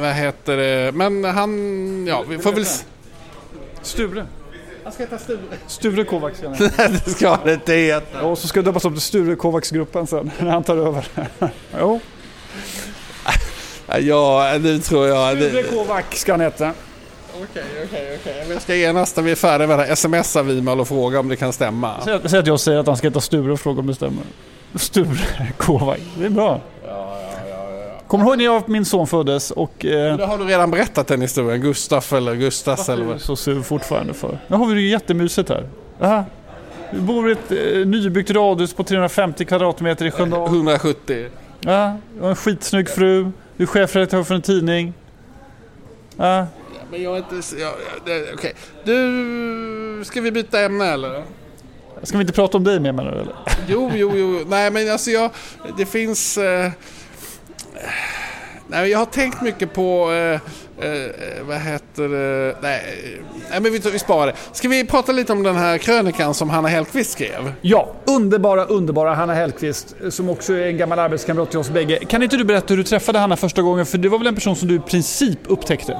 vad 0.00 0.12
heter 0.12 0.56
det? 0.56 0.92
Men 0.92 1.24
han... 1.24 2.06
Ja, 2.06 2.24
vi 2.28 2.38
får 2.38 2.52
väl... 2.52 2.64
Sture. 3.82 4.26
Han 4.84 4.92
ska 4.92 5.02
heta 5.02 5.18
Sture. 5.18 5.38
Sture 5.66 6.04
Kovacs 6.04 6.38
ska 6.38 6.48
Nej, 6.58 7.00
det 7.04 7.10
ska 7.10 7.28
han 7.28 7.48
inte 7.48 7.72
heta. 7.72 8.22
Och 8.22 8.38
så 8.38 8.48
ska 8.48 8.60
det 8.62 8.68
döpas 8.68 8.84
om 8.84 8.92
till 8.92 9.02
Sture 9.02 9.36
Kovacs-gruppen 9.36 10.06
sen 10.06 10.30
när 10.38 10.50
han 10.50 10.64
tar 10.64 10.76
över. 10.76 11.08
jo. 11.78 12.00
Ja, 14.00 14.54
nu 14.60 14.78
tror 14.78 15.06
jag... 15.06 15.36
Sture 15.38 15.62
Kovac 15.62 16.04
ska 16.12 16.32
han 16.32 16.40
heta. 16.40 16.72
Okej, 17.42 17.64
okej, 17.84 18.18
okej. 18.20 18.44
Jag 18.50 18.62
ska 18.62 18.74
genast 18.74 19.16
när 19.16 19.22
vi 19.24 19.30
är 19.30 19.34
färdiga 19.34 19.68
med 19.68 19.78
det 19.78 19.84
här 19.84 19.94
smsa 19.94 20.42
Vimal 20.42 20.80
och 20.80 20.88
fråga 20.88 21.20
om 21.20 21.28
det 21.28 21.36
kan 21.36 21.52
stämma. 21.52 21.94
Säg 22.24 22.38
att 22.38 22.46
jag 22.46 22.60
säger 22.60 22.78
att 22.78 22.86
han 22.86 22.96
ska 22.96 23.06
heta 23.06 23.20
Sture 23.20 23.52
och 23.52 23.60
fråga 23.60 23.80
om 23.80 23.86
det 23.86 23.94
stämmer. 23.94 24.22
Sture 24.74 25.18
Kovac. 25.56 25.98
Det 26.18 26.24
är 26.26 26.30
bra. 26.30 26.60
Ja, 26.86 26.90
ja, 26.90 27.30
ja, 27.50 27.70
ja. 27.74 28.00
Kommer 28.06 28.24
du 28.24 28.30
ihåg 28.30 28.38
när 28.38 28.44
jag, 28.44 28.68
min 28.68 28.84
son 28.84 29.06
föddes 29.06 29.50
och... 29.50 29.84
Eh, 29.84 30.16
Det 30.16 30.26
har 30.26 30.38
du 30.38 30.44
redan 30.44 30.70
berättat 30.70 31.06
den 31.06 31.20
historien. 31.20 31.60
Gustaf 31.60 32.12
eller 32.12 32.34
Gustas 32.34 32.78
varför 32.78 32.92
eller 32.92 33.10
är 33.10 33.14
du 33.14 33.20
så 33.20 33.36
sur 33.36 33.62
fortfarande 33.62 34.14
för? 34.14 34.38
Nu 34.46 34.56
har 34.56 34.66
vi 34.66 34.74
det 34.74 34.80
ju 34.80 34.88
jättemysigt 34.88 35.48
här. 35.48 35.68
Aha. 36.00 36.24
Vi 36.92 37.00
bor 37.00 37.28
i 37.28 37.32
ett 37.32 37.52
eh, 37.52 37.86
nybyggt 37.86 38.30
radhus 38.30 38.72
på 38.74 38.84
350 38.84 39.44
kvadratmeter 39.44 40.04
i 40.06 40.10
Sköndal. 40.10 40.46
170. 40.48 41.26
Ja, 41.60 41.96
har 42.20 42.28
en 42.28 42.36
skitsnygg 42.36 42.88
fru. 42.88 43.30
Du 43.58 43.64
är 43.64 43.66
chefredaktör 43.66 44.22
för 44.24 44.34
en 44.34 44.42
tidning. 44.42 44.94
Ja, 46.16 46.46
Men 46.90 47.02
jag 47.02 47.12
är 47.14 47.18
inte... 47.18 47.56
Ja, 47.56 47.72
ja, 47.84 48.00
det- 48.06 48.32
Okej. 48.34 48.54
Du, 48.84 50.02
ska 50.04 50.20
vi 50.20 50.30
byta 50.32 50.60
ämne 50.60 50.84
eller? 50.84 51.24
Ska 52.02 52.18
vi 52.18 52.20
inte 52.22 52.32
prata 52.32 52.56
om 52.58 52.64
dig 52.64 52.80
mer 52.80 52.92
menar 52.92 53.12
du 53.12 53.18
eller? 53.20 53.34
Jo, 53.68 53.90
jo, 53.94 54.12
jo. 54.16 54.40
Nej, 54.46 54.70
men 54.70 54.90
alltså 54.92 55.10
jag... 55.10 55.30
Det 55.76 55.86
finns... 55.86 56.38
Eh, 56.38 56.70
nej, 58.68 58.90
jag 58.90 58.98
har 58.98 59.06
tänkt 59.06 59.42
mycket 59.42 59.74
på... 59.74 60.12
Eh, 60.12 60.40
Eh, 60.80 60.90
eh, 60.90 61.44
vad 61.46 61.56
heter 61.60 62.08
det? 62.08 62.56
Nej, 62.62 62.82
nej 63.50 63.60
men 63.60 63.72
vi, 63.72 63.78
vi 63.78 63.98
sparar 63.98 64.26
det. 64.26 64.34
Ska 64.52 64.68
vi 64.68 64.84
prata 64.84 65.12
lite 65.12 65.32
om 65.32 65.42
den 65.42 65.56
här 65.56 65.78
krönikan 65.78 66.34
som 66.34 66.50
Hanna 66.50 66.68
Hellquist 66.68 67.10
skrev? 67.10 67.52
Ja, 67.60 67.94
underbara, 68.06 68.64
underbara 68.64 69.14
Hanna 69.14 69.34
Hellquist 69.34 69.94
som 70.10 70.28
också 70.28 70.52
är 70.52 70.66
en 70.66 70.76
gammal 70.76 70.98
arbetskamrat 70.98 71.50
till 71.50 71.58
oss 71.58 71.70
bägge. 71.70 71.98
Kan 72.04 72.22
inte 72.22 72.36
du 72.36 72.44
berätta 72.44 72.66
hur 72.68 72.76
du 72.76 72.84
träffade 72.84 73.18
Hanna 73.18 73.36
första 73.36 73.62
gången? 73.62 73.86
För 73.86 73.98
det 73.98 74.08
var 74.08 74.18
väl 74.18 74.26
en 74.26 74.34
person 74.34 74.56
som 74.56 74.68
du 74.68 74.74
i 74.74 74.80
princip 74.80 75.38
upptäckte? 75.46 75.96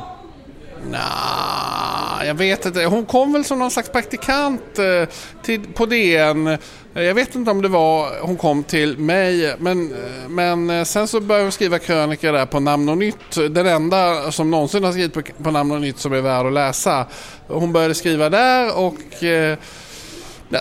Nah, 0.91 2.27
jag 2.27 2.35
vet 2.35 2.67
inte. 2.67 2.85
Hon 2.85 3.07
kom 3.07 3.33
väl 3.33 3.45
som 3.45 3.59
någon 3.59 3.71
slags 3.71 3.89
praktikant 3.89 4.79
eh, 4.79 5.09
till, 5.43 5.61
på 5.75 5.87
DN. 5.87 6.59
Jag 6.95 7.15
vet 7.15 7.35
inte 7.35 7.51
om 7.51 7.63
det 7.63 7.69
var 7.69 8.21
hon 8.21 8.37
kom 8.37 8.63
till 8.63 8.99
mig, 8.99 9.55
men, 9.59 9.93
eh, 9.93 10.29
men 10.29 10.71
eh, 10.71 10.85
sen 10.85 11.09
så 11.09 11.21
började 11.21 11.45
hon 11.45 11.53
skriva 11.53 11.79
krönikor 11.79 12.33
där 12.33 12.47
på 12.47 12.61
Namn 12.61 12.89
och 12.89 12.99
Nytt. 12.99 13.35
Den 13.51 13.67
enda 13.67 14.33
som 14.33 14.51
någonsin 14.51 14.85
har 14.85 14.93
skrivit 14.93 15.15
på, 15.15 15.23
på 15.43 15.51
Namn 15.51 15.73
och 15.73 15.81
Nytt 15.81 15.99
som 15.99 16.13
är 16.13 16.21
värd 16.21 16.47
att 16.47 16.53
läsa. 16.53 17.07
Hon 17.47 17.73
började 17.73 17.95
skriva 17.95 18.31
där 18.31 18.79
och 18.79 19.25
eh, 19.25 19.59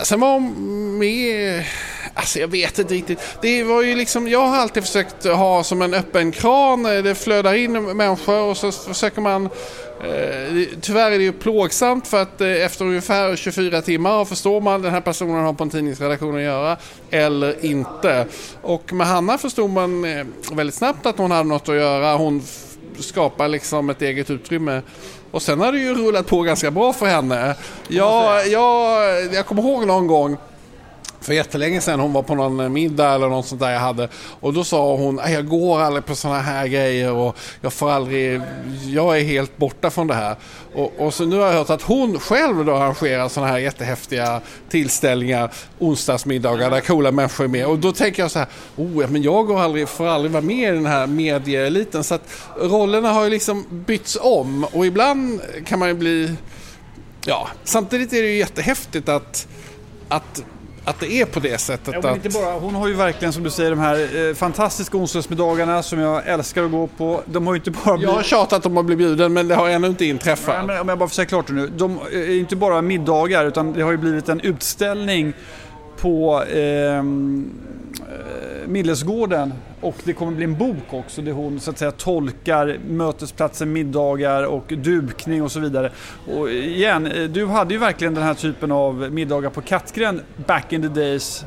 sen 0.02 0.20
var 0.20 0.32
hon 0.32 0.98
med... 0.98 1.64
Alltså 2.14 2.38
jag 2.38 2.48
vet 2.48 2.78
inte 2.78 2.94
riktigt. 2.94 3.18
Det 3.42 3.64
var 3.64 3.82
ju 3.82 3.94
liksom, 3.94 4.28
jag 4.28 4.46
har 4.46 4.56
alltid 4.56 4.84
försökt 4.84 5.24
ha 5.24 5.64
som 5.64 5.82
en 5.82 5.94
öppen 5.94 6.32
kran. 6.32 6.86
Eh, 6.86 7.02
det 7.02 7.14
flödar 7.14 7.54
in 7.54 7.96
människor 7.96 8.42
och 8.42 8.56
så 8.56 8.72
försöker 8.72 9.20
man... 9.20 9.48
Eh, 10.04 10.64
tyvärr 10.80 11.10
är 11.10 11.18
det 11.18 11.24
ju 11.24 11.32
plågsamt 11.32 12.06
för 12.06 12.22
att 12.22 12.40
eh, 12.40 12.48
efter 12.48 12.84
ungefär 12.84 13.36
24 13.36 13.82
timmar 13.82 14.24
förstår 14.24 14.60
man 14.60 14.82
den 14.82 14.92
här 14.92 15.00
personen 15.00 15.44
har 15.44 15.52
på 15.52 15.64
en 15.64 15.70
tidningsredaktion 15.70 16.36
att 16.36 16.42
göra 16.42 16.76
eller 17.10 17.64
inte. 17.64 18.26
Och 18.62 18.92
med 18.92 19.06
Hanna 19.06 19.38
förstod 19.38 19.70
man 19.70 20.04
eh, 20.04 20.26
väldigt 20.52 20.74
snabbt 20.74 21.06
att 21.06 21.18
hon 21.18 21.30
hade 21.30 21.48
något 21.48 21.68
att 21.68 21.74
göra. 21.74 22.16
Hon 22.16 22.42
skapar 22.98 23.48
liksom 23.48 23.90
ett 23.90 24.02
eget 24.02 24.30
utrymme. 24.30 24.82
Och 25.30 25.42
sen 25.42 25.60
har 25.60 25.72
det 25.72 25.78
ju 25.78 25.94
rullat 25.94 26.26
på 26.26 26.42
ganska 26.42 26.70
bra 26.70 26.92
för 26.92 27.06
henne. 27.06 27.54
Jag, 27.88 28.48
jag, 28.48 29.34
jag 29.34 29.46
kommer 29.46 29.62
ihåg 29.62 29.86
någon 29.86 30.06
gång 30.06 30.36
för 31.20 31.32
jättelänge 31.32 31.80
sedan 31.80 32.00
hon 32.00 32.12
var 32.12 32.22
på 32.22 32.34
någon 32.34 32.60
eh, 32.60 32.68
middag 32.68 33.14
eller 33.14 33.28
något 33.28 33.46
sånt 33.46 33.60
där 33.60 33.70
jag 33.70 33.80
hade. 33.80 34.08
Och 34.40 34.52
då 34.52 34.64
sa 34.64 34.96
hon 34.96 35.18
äh, 35.18 35.32
jag 35.32 35.48
går 35.48 35.80
aldrig 35.80 36.06
på 36.06 36.14
sådana 36.14 36.40
här 36.40 36.66
grejer 36.66 37.12
och 37.12 37.36
jag 37.60 37.72
får 37.72 37.90
aldrig, 37.90 38.40
jag 38.86 39.18
är 39.18 39.24
helt 39.24 39.56
borta 39.56 39.90
från 39.90 40.06
det 40.06 40.14
här. 40.14 40.36
Och, 40.74 40.92
och 40.98 41.14
så 41.14 41.24
nu 41.24 41.36
har 41.38 41.46
jag 41.46 41.52
hört 41.52 41.70
att 41.70 41.82
hon 41.82 42.20
själv 42.20 42.64
då 42.64 42.74
arrangerar 42.74 43.28
sådana 43.28 43.52
här 43.52 43.58
jättehäftiga 43.58 44.40
tillställningar, 44.68 45.50
onsdagsmiddagar 45.78 46.70
där 46.70 46.80
coola 46.80 47.12
människor 47.12 47.44
är 47.44 47.48
med. 47.48 47.66
Och 47.66 47.78
då 47.78 47.92
tänker 47.92 48.22
jag 48.22 48.30
så 48.30 48.38
här, 48.38 48.48
oh, 48.76 49.08
men 49.08 49.22
jag 49.22 49.46
går 49.46 49.60
aldrig, 49.60 49.88
får 49.88 50.06
aldrig 50.06 50.32
vara 50.32 50.42
med 50.42 50.72
i 50.72 50.74
den 50.74 50.86
här 50.86 51.06
medieeliten. 51.06 52.04
Så 52.04 52.14
att 52.14 52.22
rollerna 52.60 53.12
har 53.12 53.24
ju 53.24 53.30
liksom 53.30 53.64
bytts 53.70 54.18
om 54.20 54.64
och 54.64 54.86
ibland 54.86 55.40
kan 55.66 55.78
man 55.78 55.88
ju 55.88 55.94
bli 55.94 56.36
Ja, 57.28 57.48
samtidigt 57.64 58.12
är 58.12 58.22
det 58.22 58.28
ju 58.28 58.38
jättehäftigt 58.38 59.08
att, 59.08 59.48
att, 60.08 60.44
att 60.88 61.00
det 61.00 61.12
är 61.12 61.24
på 61.24 61.40
det 61.40 61.58
sättet. 61.58 61.94
Ja, 62.02 62.10
att, 62.10 62.32
bara. 62.32 62.52
Hon 62.52 62.74
har 62.74 62.88
ju 62.88 62.94
verkligen 62.94 63.32
som 63.32 63.42
du 63.42 63.50
säger 63.50 63.70
de 63.70 63.78
här 63.78 64.28
eh, 64.28 64.34
fantastiska 64.34 64.96
onsdagsmiddagarna 64.96 65.82
som 65.82 65.98
jag 65.98 66.26
älskar 66.26 66.64
att 66.64 66.70
gå 66.70 66.86
på. 66.86 67.22
De 67.24 67.46
har 67.46 67.54
ju 67.54 67.58
inte 67.58 67.70
bara 67.70 68.00
jag 68.00 68.10
har 68.10 68.22
tjatat 68.22 68.66
om 68.66 68.76
att 68.76 68.84
bli 68.84 68.96
bjuden 68.96 69.32
men 69.32 69.48
det 69.48 69.54
har 69.54 69.68
ännu 69.68 69.86
inte 69.86 70.04
inträffat. 70.04 70.54
Ja, 70.54 70.66
men 70.66 70.80
om 70.80 70.88
jag 70.88 70.98
bara 70.98 71.08
får 71.08 71.14
säga 71.14 71.26
klart 71.26 71.46
det 71.46 71.52
nu. 71.52 71.66
De 71.66 71.98
är 72.12 72.38
inte 72.38 72.56
bara 72.56 72.82
middagar 72.82 73.44
utan 73.44 73.72
det 73.72 73.82
har 73.82 73.90
ju 73.90 73.96
blivit 73.96 74.28
en 74.28 74.40
utställning 74.40 75.32
på 76.00 76.44
ehm, 76.54 77.50
eh, 77.98 78.68
Millesgården 78.68 79.52
och 79.80 79.94
det 80.04 80.12
kommer 80.12 80.32
bli 80.32 80.44
en 80.44 80.58
bok 80.58 80.92
också 80.92 81.22
där 81.22 81.32
hon 81.32 81.60
så 81.60 81.70
att 81.70 81.78
säga 81.78 81.90
tolkar 81.90 82.78
mötesplatser, 82.88 83.66
middagar 83.66 84.42
och 84.42 84.64
dukning 84.68 85.42
och 85.42 85.52
så 85.52 85.60
vidare. 85.60 85.92
Och 86.26 86.50
igen, 86.50 87.28
du 87.30 87.46
hade 87.46 87.74
ju 87.74 87.80
verkligen 87.80 88.14
den 88.14 88.24
här 88.24 88.34
typen 88.34 88.72
av 88.72 89.12
middagar 89.12 89.50
på 89.50 89.60
Kattgren 89.60 90.20
back 90.46 90.72
in 90.72 90.82
the 90.82 90.88
days. 90.88 91.44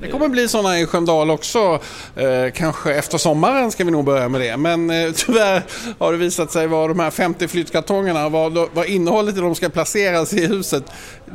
Det 0.00 0.08
kommer 0.08 0.28
bli 0.28 0.48
sådana 0.48 0.80
i 0.80 0.86
Sköndal 0.86 1.30
också. 1.30 1.80
Eh, 2.16 2.52
kanske 2.54 2.94
efter 2.94 3.18
sommaren 3.18 3.70
ska 3.70 3.84
vi 3.84 3.90
nog 3.90 4.04
börja 4.04 4.28
med 4.28 4.40
det. 4.40 4.56
Men 4.56 4.90
eh, 4.90 5.12
tyvärr 5.14 5.62
har 5.98 6.12
det 6.12 6.18
visat 6.18 6.52
sig 6.52 6.66
vad 6.66 6.90
de 6.90 7.00
här 7.00 7.10
50 7.10 7.48
flyttkartongerna, 7.48 8.28
vad, 8.28 8.68
vad 8.74 8.86
innehållet 8.86 9.36
i 9.36 9.40
dem 9.40 9.54
ska 9.54 9.68
placeras 9.68 10.32
i 10.32 10.46
huset. 10.46 10.84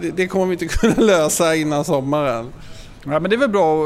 Det, 0.01 0.11
det 0.11 0.27
kommer 0.27 0.45
vi 0.45 0.53
inte 0.53 0.67
kunna 0.77 0.95
lösa 0.95 1.55
innan 1.55 1.85
sommaren. 1.85 2.53
Ja, 3.05 3.19
men 3.19 3.29
det 3.29 3.35
är 3.35 3.37
väl 3.37 3.49
bra 3.49 3.85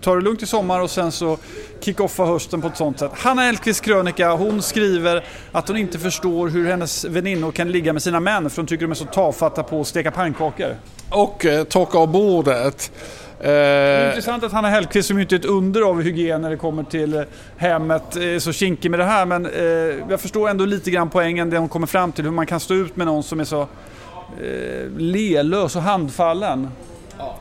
ta 0.00 0.14
det 0.14 0.20
lugnt 0.20 0.42
i 0.42 0.46
sommar 0.46 0.80
och 0.80 0.90
sen 0.90 1.12
så 1.12 1.38
kick-offa 1.80 2.24
hösten 2.24 2.60
på 2.60 2.68
ett 2.68 2.76
sånt 2.76 2.98
sätt. 2.98 3.10
Hanna 3.14 3.48
Elfqvist 3.48 3.84
krönika, 3.84 4.32
hon 4.32 4.62
skriver 4.62 5.24
att 5.52 5.68
hon 5.68 5.76
inte 5.76 5.98
förstår 5.98 6.48
hur 6.48 6.70
hennes 6.70 7.04
väninnor 7.04 7.52
kan 7.52 7.72
ligga 7.72 7.92
med 7.92 8.02
sina 8.02 8.20
män 8.20 8.50
för 8.50 8.56
hon 8.56 8.66
tycker 8.66 8.84
de 8.84 8.90
är 8.90 8.94
så 8.94 9.04
tafatta 9.04 9.62
på 9.62 9.80
att 9.80 9.86
steka 9.86 10.10
pannkakor. 10.10 10.76
Och 11.10 11.46
eh, 11.46 11.64
torka 11.64 11.98
av 11.98 12.12
bordet. 12.12 12.92
Det 13.38 13.48
är 13.48 14.08
intressant 14.08 14.44
att 14.44 14.52
Hanna 14.52 14.68
Hellquist 14.68 15.08
som 15.08 15.18
inte 15.18 15.34
är 15.34 15.38
ett 15.38 15.44
under 15.44 15.82
av 15.82 16.02
hygien 16.02 16.42
när 16.42 16.50
det 16.50 16.56
kommer 16.56 16.84
till 16.84 17.24
hemmet 17.56 18.16
är 18.16 18.38
så 18.38 18.52
kinkig 18.52 18.90
med 18.90 19.00
det 19.00 19.04
här 19.04 19.26
men 19.26 19.46
eh, 19.46 19.62
jag 20.10 20.20
förstår 20.20 20.48
ändå 20.48 20.64
lite 20.64 20.90
grann 20.90 21.10
poängen 21.10 21.50
det 21.50 21.58
hon 21.58 21.68
kommer 21.68 21.86
fram 21.86 22.12
till 22.12 22.24
hur 22.24 22.30
man 22.30 22.46
kan 22.46 22.60
stå 22.60 22.74
ut 22.74 22.96
med 22.96 23.06
någon 23.06 23.22
som 23.22 23.40
är 23.40 23.44
så 23.44 23.60
eh, 23.60 24.90
lelös 24.98 25.76
och 25.76 25.82
handfallen. 25.82 26.68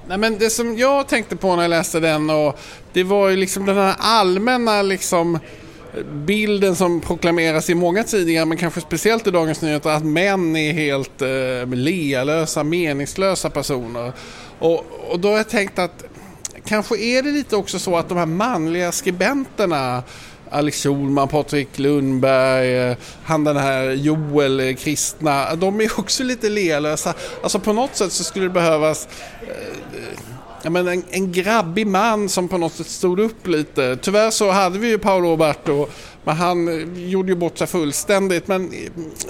Nej, 0.08 0.18
men 0.18 0.38
det 0.38 0.50
som 0.50 0.78
jag 0.78 1.08
tänkte 1.08 1.36
på 1.36 1.56
när 1.56 1.64
jag 1.64 1.70
läste 1.70 2.00
den 2.00 2.30
och 2.30 2.60
det 2.94 3.04
var 3.04 3.30
ju 3.30 3.36
liksom 3.36 3.66
den 3.66 3.78
här 3.78 3.96
allmänna 4.00 4.82
liksom 4.82 5.40
bilden 6.12 6.76
som 6.76 7.02
proklameras 7.02 7.70
i 7.70 7.76
många 7.76 8.04
tidningar 8.04 8.46
men 8.46 8.58
kanske 8.58 8.82
speciellt 8.82 9.28
i 9.28 9.32
Dagens 9.32 9.62
Nyheter 9.62 9.90
att 9.90 10.06
män 10.06 10.56
är 10.56 10.74
helt 10.74 11.22
eh, 11.22 11.76
lealösa, 11.76 12.64
meningslösa 12.64 13.50
personer. 13.50 14.14
Och, 14.60 14.86
och 15.10 15.20
då 15.20 15.30
har 15.30 15.38
jag 15.38 15.50
tänkt 15.50 15.80
att 15.80 16.04
kanske 16.66 16.98
är 16.98 17.24
det 17.24 17.32
lite 17.32 17.56
också 17.56 17.80
så 17.80 17.98
att 17.98 18.10
de 18.10 18.18
här 18.18 18.26
manliga 18.26 18.92
skribenterna 18.92 20.04
Alex 20.52 20.84
Schulman, 20.84 21.28
Patrik 21.28 21.80
Lundberg, 21.80 22.78
eh, 22.78 22.98
han 23.24 23.44
den 23.44 23.58
här 23.58 23.92
Joel 23.92 24.60
eh, 24.60 24.76
Kristna, 24.76 25.56
de 25.56 25.82
är 25.82 26.00
också 26.00 26.24
lite 26.24 26.50
lealösa. 26.50 27.14
Alltså 27.44 27.60
på 27.60 27.74
något 27.74 27.96
sätt 27.96 28.12
så 28.12 28.24
skulle 28.24 28.46
det 28.46 28.50
behövas 28.50 29.08
eh, 29.42 30.10
ja, 30.64 30.70
men 30.70 30.88
en, 30.88 31.04
en 31.10 31.32
grabbig 31.32 31.88
man 31.88 32.30
som 32.30 32.48
på 32.48 32.58
något 32.58 32.74
sätt 32.74 32.88
stod 32.88 33.20
upp 33.20 33.48
lite. 33.48 33.98
Tyvärr 34.02 34.32
så 34.32 34.52
hade 34.52 34.80
vi 34.80 34.88
ju 34.88 34.98
Paolo 34.98 35.30
Roberto, 35.30 35.88
men 36.24 36.36
han 36.36 36.92
gjorde 37.10 37.30
ju 37.30 37.36
bort 37.36 37.58
sig 37.58 37.68
fullständigt. 37.68 38.48
Men 38.48 38.74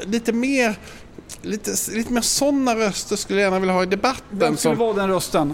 lite 0.04 0.34
mer, 0.34 0.76
lite, 1.42 1.72
lite 1.92 2.14
mer 2.14 2.22
sådana 2.22 2.76
röster 2.76 3.16
skulle 3.16 3.40
jag 3.40 3.46
gärna 3.46 3.60
vilja 3.60 3.74
ha 3.74 3.84
i 3.84 3.86
debatten. 3.86 4.26
Vem 4.30 4.58
skulle 4.58 4.76
som, 4.76 4.86
vara 4.86 4.94
den 4.94 5.10
rösten? 5.10 5.54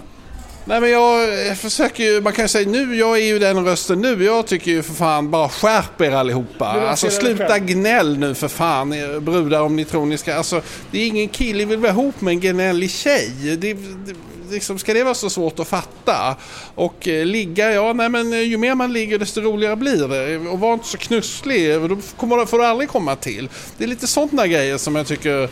Nej 0.68 0.80
men 0.80 0.90
jag, 0.90 1.46
jag 1.46 1.58
försöker 1.58 2.04
ju, 2.04 2.20
man 2.20 2.32
kan 2.32 2.44
ju 2.44 2.48
säga 2.48 2.68
nu, 2.68 2.96
jag 2.96 3.18
är 3.18 3.24
ju 3.24 3.38
den 3.38 3.64
rösten 3.64 4.00
nu. 4.00 4.24
Jag 4.24 4.46
tycker 4.46 4.70
ju 4.70 4.82
för 4.82 4.94
fan 4.94 5.30
bara 5.30 5.48
skärp 5.48 6.00
er 6.00 6.10
allihopa. 6.10 6.66
Alltså 6.66 7.10
sluta 7.10 7.58
gnäll 7.58 8.18
nu 8.18 8.34
för 8.34 8.48
fan 8.48 8.94
brudar 9.20 9.60
om 9.60 9.76
ni 9.76 9.84
tror 9.84 10.06
ni 10.06 10.18
ska. 10.18 10.34
Alltså 10.34 10.62
det 10.90 10.98
är 10.98 11.06
ingen 11.06 11.28
kille 11.28 11.64
vill 11.64 11.78
vara 11.78 11.92
ihop 11.92 12.20
med 12.20 12.32
en 12.32 12.40
gnällig 12.40 12.90
tjej. 12.90 13.32
Det, 13.40 13.56
det, 13.56 14.14
liksom, 14.50 14.78
ska 14.78 14.94
det 14.94 15.04
vara 15.04 15.14
så 15.14 15.30
svårt 15.30 15.58
att 15.58 15.68
fatta? 15.68 16.36
Och 16.74 17.08
eh, 17.08 17.26
ligga, 17.26 17.72
ja 17.72 17.92
nej 17.92 18.08
men 18.08 18.32
eh, 18.32 18.40
ju 18.40 18.56
mer 18.56 18.74
man 18.74 18.92
ligger 18.92 19.18
desto 19.18 19.40
roligare 19.40 19.76
blir 19.76 20.08
det. 20.08 20.50
Och 20.50 20.60
var 20.60 20.72
inte 20.74 20.88
så 20.88 20.98
knusslig, 20.98 21.80
då 21.80 21.98
kommer, 22.16 22.46
får 22.46 22.58
du 22.58 22.64
aldrig 22.64 22.88
komma 22.88 23.16
till. 23.16 23.48
Det 23.78 23.84
är 23.84 23.88
lite 23.88 24.06
sådana 24.06 24.46
grejer 24.46 24.78
som 24.78 24.96
jag 24.96 25.06
tycker 25.06 25.48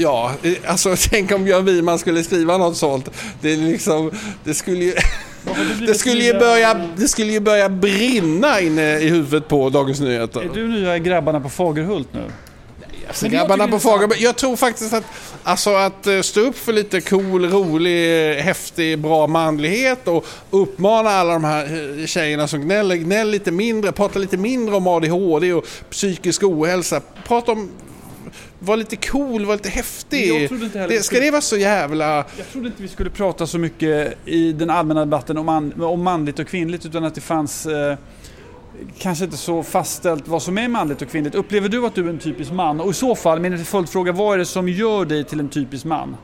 Ja, 0.00 0.32
eh, 0.42 0.52
alltså 0.66 0.96
tänk 1.10 1.32
om 1.32 1.44
Björn 1.44 1.64
Wiman 1.64 1.98
skulle 1.98 2.24
skriva 2.24 2.58
något 2.58 2.76
sånt. 2.76 3.08
Det, 3.40 3.56
liksom, 3.56 4.10
det 4.44 4.54
skulle 4.54 4.84
ju... 4.84 4.94
Det 5.86 5.94
skulle, 5.94 6.24
ju 6.24 6.38
börja, 6.38 6.74
det 6.96 7.08
skulle 7.08 7.32
ju 7.32 7.40
börja 7.40 7.68
brinna 7.68 8.60
inne 8.60 8.98
i 8.98 9.08
huvudet 9.08 9.48
på 9.48 9.70
Dagens 9.70 10.00
Nyheter. 10.00 10.40
Är 10.40 10.48
du 10.54 10.68
nya 10.68 10.98
grabbarna 10.98 11.40
på 11.40 11.48
Fagerhult 11.48 12.08
nu? 12.12 12.32
Alltså, 13.08 13.28
grabbarna 13.28 13.68
på 13.68 13.78
Fagerhult. 13.78 14.20
Jag 14.20 14.36
tror 14.36 14.56
faktiskt 14.56 14.94
att, 14.94 15.04
alltså, 15.42 15.74
att 15.74 16.06
eh, 16.06 16.20
stå 16.20 16.40
upp 16.40 16.58
för 16.58 16.72
lite 16.72 17.00
cool, 17.00 17.50
rolig, 17.50 18.34
häftig, 18.34 18.98
bra 18.98 19.26
manlighet 19.26 20.08
och 20.08 20.26
uppmana 20.50 21.10
alla 21.10 21.32
de 21.32 21.44
här 21.44 21.64
eh, 22.00 22.06
tjejerna 22.06 22.48
som 22.48 22.60
gnäller, 22.60 22.96
gnäll 22.96 23.30
lite 23.30 23.50
mindre, 23.50 23.92
prata 23.92 24.18
lite 24.18 24.36
mindre 24.36 24.76
om 24.76 24.86
ADHD 24.86 25.52
och 25.52 25.66
psykisk 25.90 26.42
ohälsa. 26.42 27.00
Prata 27.26 27.52
om 27.52 27.70
var 28.58 28.76
lite 28.76 28.96
cool, 28.96 29.44
var 29.44 29.54
lite 29.54 29.68
häftig. 29.68 30.50
Det, 30.88 31.04
ska 31.04 31.20
det 31.20 31.30
vara 31.30 31.40
så 31.40 31.56
jävla... 31.56 32.16
Jag 32.16 32.48
trodde 32.52 32.66
inte 32.66 32.82
vi 32.82 32.88
skulle 32.88 33.10
prata 33.10 33.46
så 33.46 33.58
mycket 33.58 34.18
i 34.24 34.52
den 34.52 34.70
allmänna 34.70 35.00
debatten 35.00 35.38
om, 35.38 35.46
man, 35.46 35.82
om 35.82 36.02
manligt 36.02 36.38
och 36.38 36.46
kvinnligt 36.46 36.86
utan 36.86 37.04
att 37.04 37.14
det 37.14 37.20
fanns 37.20 37.66
eh, 37.66 37.96
kanske 38.98 39.24
inte 39.24 39.36
så 39.36 39.62
fastställt 39.62 40.28
vad 40.28 40.42
som 40.42 40.58
är 40.58 40.68
manligt 40.68 41.02
och 41.02 41.08
kvinnligt. 41.08 41.34
Upplever 41.34 41.68
du 41.68 41.86
att 41.86 41.94
du 41.94 42.04
är 42.04 42.08
en 42.08 42.18
typisk 42.18 42.52
man? 42.52 42.80
Och 42.80 42.90
i 42.90 42.94
så 42.94 43.14
fall, 43.14 43.40
min 43.40 43.64
följdfråga, 43.64 44.12
vad 44.12 44.34
är 44.34 44.38
det 44.38 44.46
som 44.46 44.68
gör 44.68 45.04
dig 45.04 45.24
till 45.24 45.40
en 45.40 45.48
typisk 45.48 45.84
man? 45.84 46.16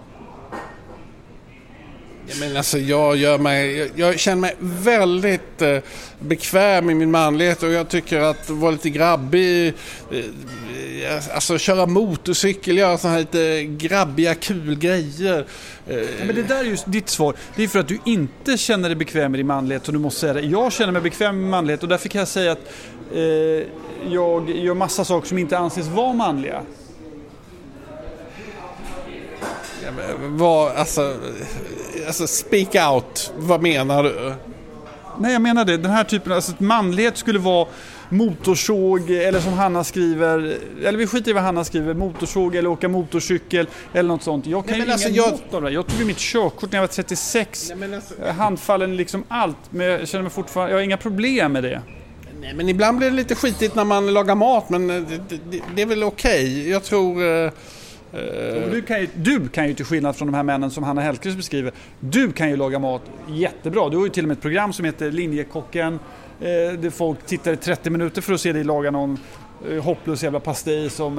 Men 2.41 2.57
alltså 2.57 2.79
jag, 2.79 3.17
gör 3.17 3.39
mig, 3.39 3.77
jag, 3.77 3.91
jag 3.97 4.21
känner 4.21 4.41
mig 4.41 4.57
väldigt 4.61 5.63
eh, 5.63 5.79
bekväm 6.19 6.91
i 6.91 6.95
min 6.95 7.11
manlighet 7.11 7.63
och 7.63 7.73
jag 7.73 7.89
tycker 7.89 8.21
att 8.21 8.51
vara 8.51 8.71
lite 8.71 8.91
grabbig, 8.91 9.75
eh, 10.11 11.35
alltså 11.35 11.59
köra 11.59 11.87
motorcykel, 11.87 12.79
göra 12.79 12.99
sådana 12.99 13.17
här 13.17 13.21
lite 13.21 13.65
grabbiga 13.87 14.35
kul 14.35 14.79
grejer. 14.79 15.47
Eh. 15.89 15.97
Ja, 15.97 16.25
men 16.27 16.35
det 16.35 16.43
där 16.43 16.61
är 16.61 16.65
ju 16.65 16.77
ditt 16.87 17.09
svar. 17.09 17.35
Det 17.57 17.63
är 17.65 17.69
för 17.69 17.79
att 17.79 17.89
du 17.89 17.99
inte 18.05 18.59
känner 18.59 18.89
dig 18.89 18.97
bekväm 18.97 19.33
med 19.33 19.39
din 19.39 19.47
manlighet 19.47 19.87
och 19.87 19.93
du 19.93 19.99
måste 19.99 20.21
säga 20.21 20.33
det. 20.33 20.41
Jag 20.41 20.73
känner 20.73 20.93
mig 20.93 21.03
bekväm 21.03 21.35
med 21.35 21.43
min 21.43 21.51
manlighet 21.51 21.83
och 21.83 21.89
därför 21.89 22.09
kan 22.09 22.19
jag 22.19 22.29
säga 22.29 22.53
att 22.53 22.73
eh, 23.15 23.21
jag 24.13 24.51
gör 24.51 24.75
massa 24.75 25.05
saker 25.05 25.29
som 25.29 25.39
inte 25.39 25.59
anses 25.59 25.87
vara 25.87 26.13
manliga. 26.13 26.63
Vad, 30.21 30.77
alltså, 30.77 31.17
alltså 32.07 32.27
speak 32.27 32.93
out, 32.93 33.33
vad 33.37 33.63
menar 33.63 34.03
du? 34.03 34.35
Nej, 35.19 35.33
jag 35.33 35.43
menar 35.43 35.65
det. 35.65 35.77
Den 35.77 35.91
här 35.91 36.05
typen, 36.05 36.33
alltså 36.33 36.53
manlighet 36.59 37.17
skulle 37.17 37.39
vara 37.39 37.67
motorsåg 38.09 39.11
eller 39.11 39.41
som 39.41 39.53
Hanna 39.53 39.85
skriver, 39.85 40.57
eller 40.85 40.99
vi 40.99 41.07
skiter 41.07 41.31
i 41.31 41.35
vad 41.35 41.43
Hanna 41.43 41.65
skriver, 41.65 41.95
motorsåg 41.95 42.57
eller 42.57 42.71
åka 42.71 42.89
motorcykel 42.89 43.69
eller 43.93 44.09
något 44.09 44.23
sånt. 44.23 44.47
Jag 44.47 44.67
kan 44.67 44.79
Nej, 44.79 44.87
ju 44.87 44.93
alltså 44.93 45.09
inga 45.09 45.17
jag... 45.17 45.39
av 45.51 45.63
det. 45.63 45.71
Jag 45.71 45.87
tog 45.87 46.01
ju 46.01 46.05
mitt 46.05 46.19
körkort 46.19 46.73
när 46.73 46.79
jag 46.79 46.83
var 46.83 46.95
36. 46.95 47.73
Nej, 47.77 47.95
alltså... 47.95 48.15
Handfallen 48.39 48.97
liksom 48.97 49.25
allt, 49.29 49.57
men 49.71 49.87
jag 49.87 50.09
känner 50.09 50.23
mig 50.23 50.33
fortfarande, 50.33 50.73
jag 50.73 50.79
har 50.79 50.85
inga 50.85 50.97
problem 50.97 51.53
med 51.53 51.63
det. 51.63 51.83
Nej, 52.41 52.55
men 52.55 52.69
ibland 52.69 52.99
blir 52.99 53.11
det 53.11 53.17
lite 53.17 53.35
skitigt 53.35 53.75
när 53.75 53.85
man 53.85 54.15
lagar 54.15 54.35
mat, 54.35 54.71
men 54.71 54.87
det, 54.87 55.21
det, 55.51 55.63
det 55.75 55.83
är 55.83 55.87
väl 55.87 56.03
okej. 56.03 56.45
Okay. 56.45 56.71
Jag 56.71 56.85
tror... 56.85 57.23
Eh, 58.13 58.71
du 58.71 58.83
kan, 58.83 59.01
ju, 59.01 59.09
du 59.15 59.49
kan 59.49 59.69
ju 59.69 59.75
till 59.75 59.85
skillnad 59.85 60.17
från 60.17 60.29
de 60.29 60.35
här 60.35 60.43
männen 60.43 60.71
som 60.71 60.85
Hanna 60.85 61.01
Hellquist 61.01 61.37
beskriver, 61.37 61.73
du 62.01 62.33
kan 62.33 62.51
ju 62.51 62.57
laga 62.57 62.79
mat 62.79 63.03
jättebra. 63.29 63.89
Du 63.89 63.97
har 63.97 64.05
ju 64.05 64.11
till 64.11 64.25
och 64.25 64.29
med 64.29 64.37
ett 64.37 64.43
program 64.43 64.73
som 64.73 64.85
heter 64.85 65.11
Linjekocken 65.11 65.95
eh, 66.41 66.79
där 66.79 66.91
folk 66.91 67.27
tittar 67.27 67.53
i 67.53 67.57
30 67.57 67.91
minuter 67.91 68.23
för 68.23 68.33
att 68.33 68.41
se 68.41 68.53
dig 68.53 68.65
laga 68.65 68.91
någon 68.91 69.19
eh, 69.71 69.83
hopplös 69.83 70.23
jävla 70.23 70.41
pastej 70.41 70.91
som, 70.91 71.17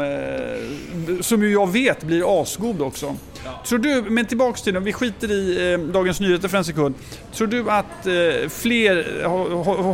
som 1.21 1.43
ju 1.43 1.51
jag 1.51 1.71
vet 1.71 2.03
blir 2.03 2.41
asgod 2.41 2.81
också. 2.81 3.15
Ja. 3.45 3.61
Tror 3.65 3.79
du, 3.79 4.01
men 4.01 4.25
tillbaks 4.25 4.61
till 4.61 4.79
vi 4.79 4.93
skiter 4.93 5.31
i 5.31 5.77
Dagens 5.93 6.19
Nyheter 6.19 6.47
för 6.47 6.57
en 6.57 6.65
sekund. 6.65 6.95
Tror 7.33 7.47
du 7.47 7.69
att 7.69 8.07
fler, 8.51 9.23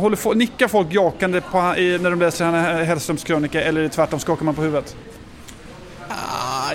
håller, 0.00 0.34
nickar 0.34 0.68
folk 0.68 0.94
jakande 0.94 1.40
på, 1.40 1.58
när 1.58 2.10
de 2.10 2.20
läser 2.20 2.44
Hanna 2.44 2.62
Hellströms 2.62 3.24
krönika 3.24 3.62
eller 3.62 3.88
tvärtom 3.88 4.20
skakar 4.20 4.44
man 4.44 4.54
på 4.54 4.62
huvudet? 4.62 4.96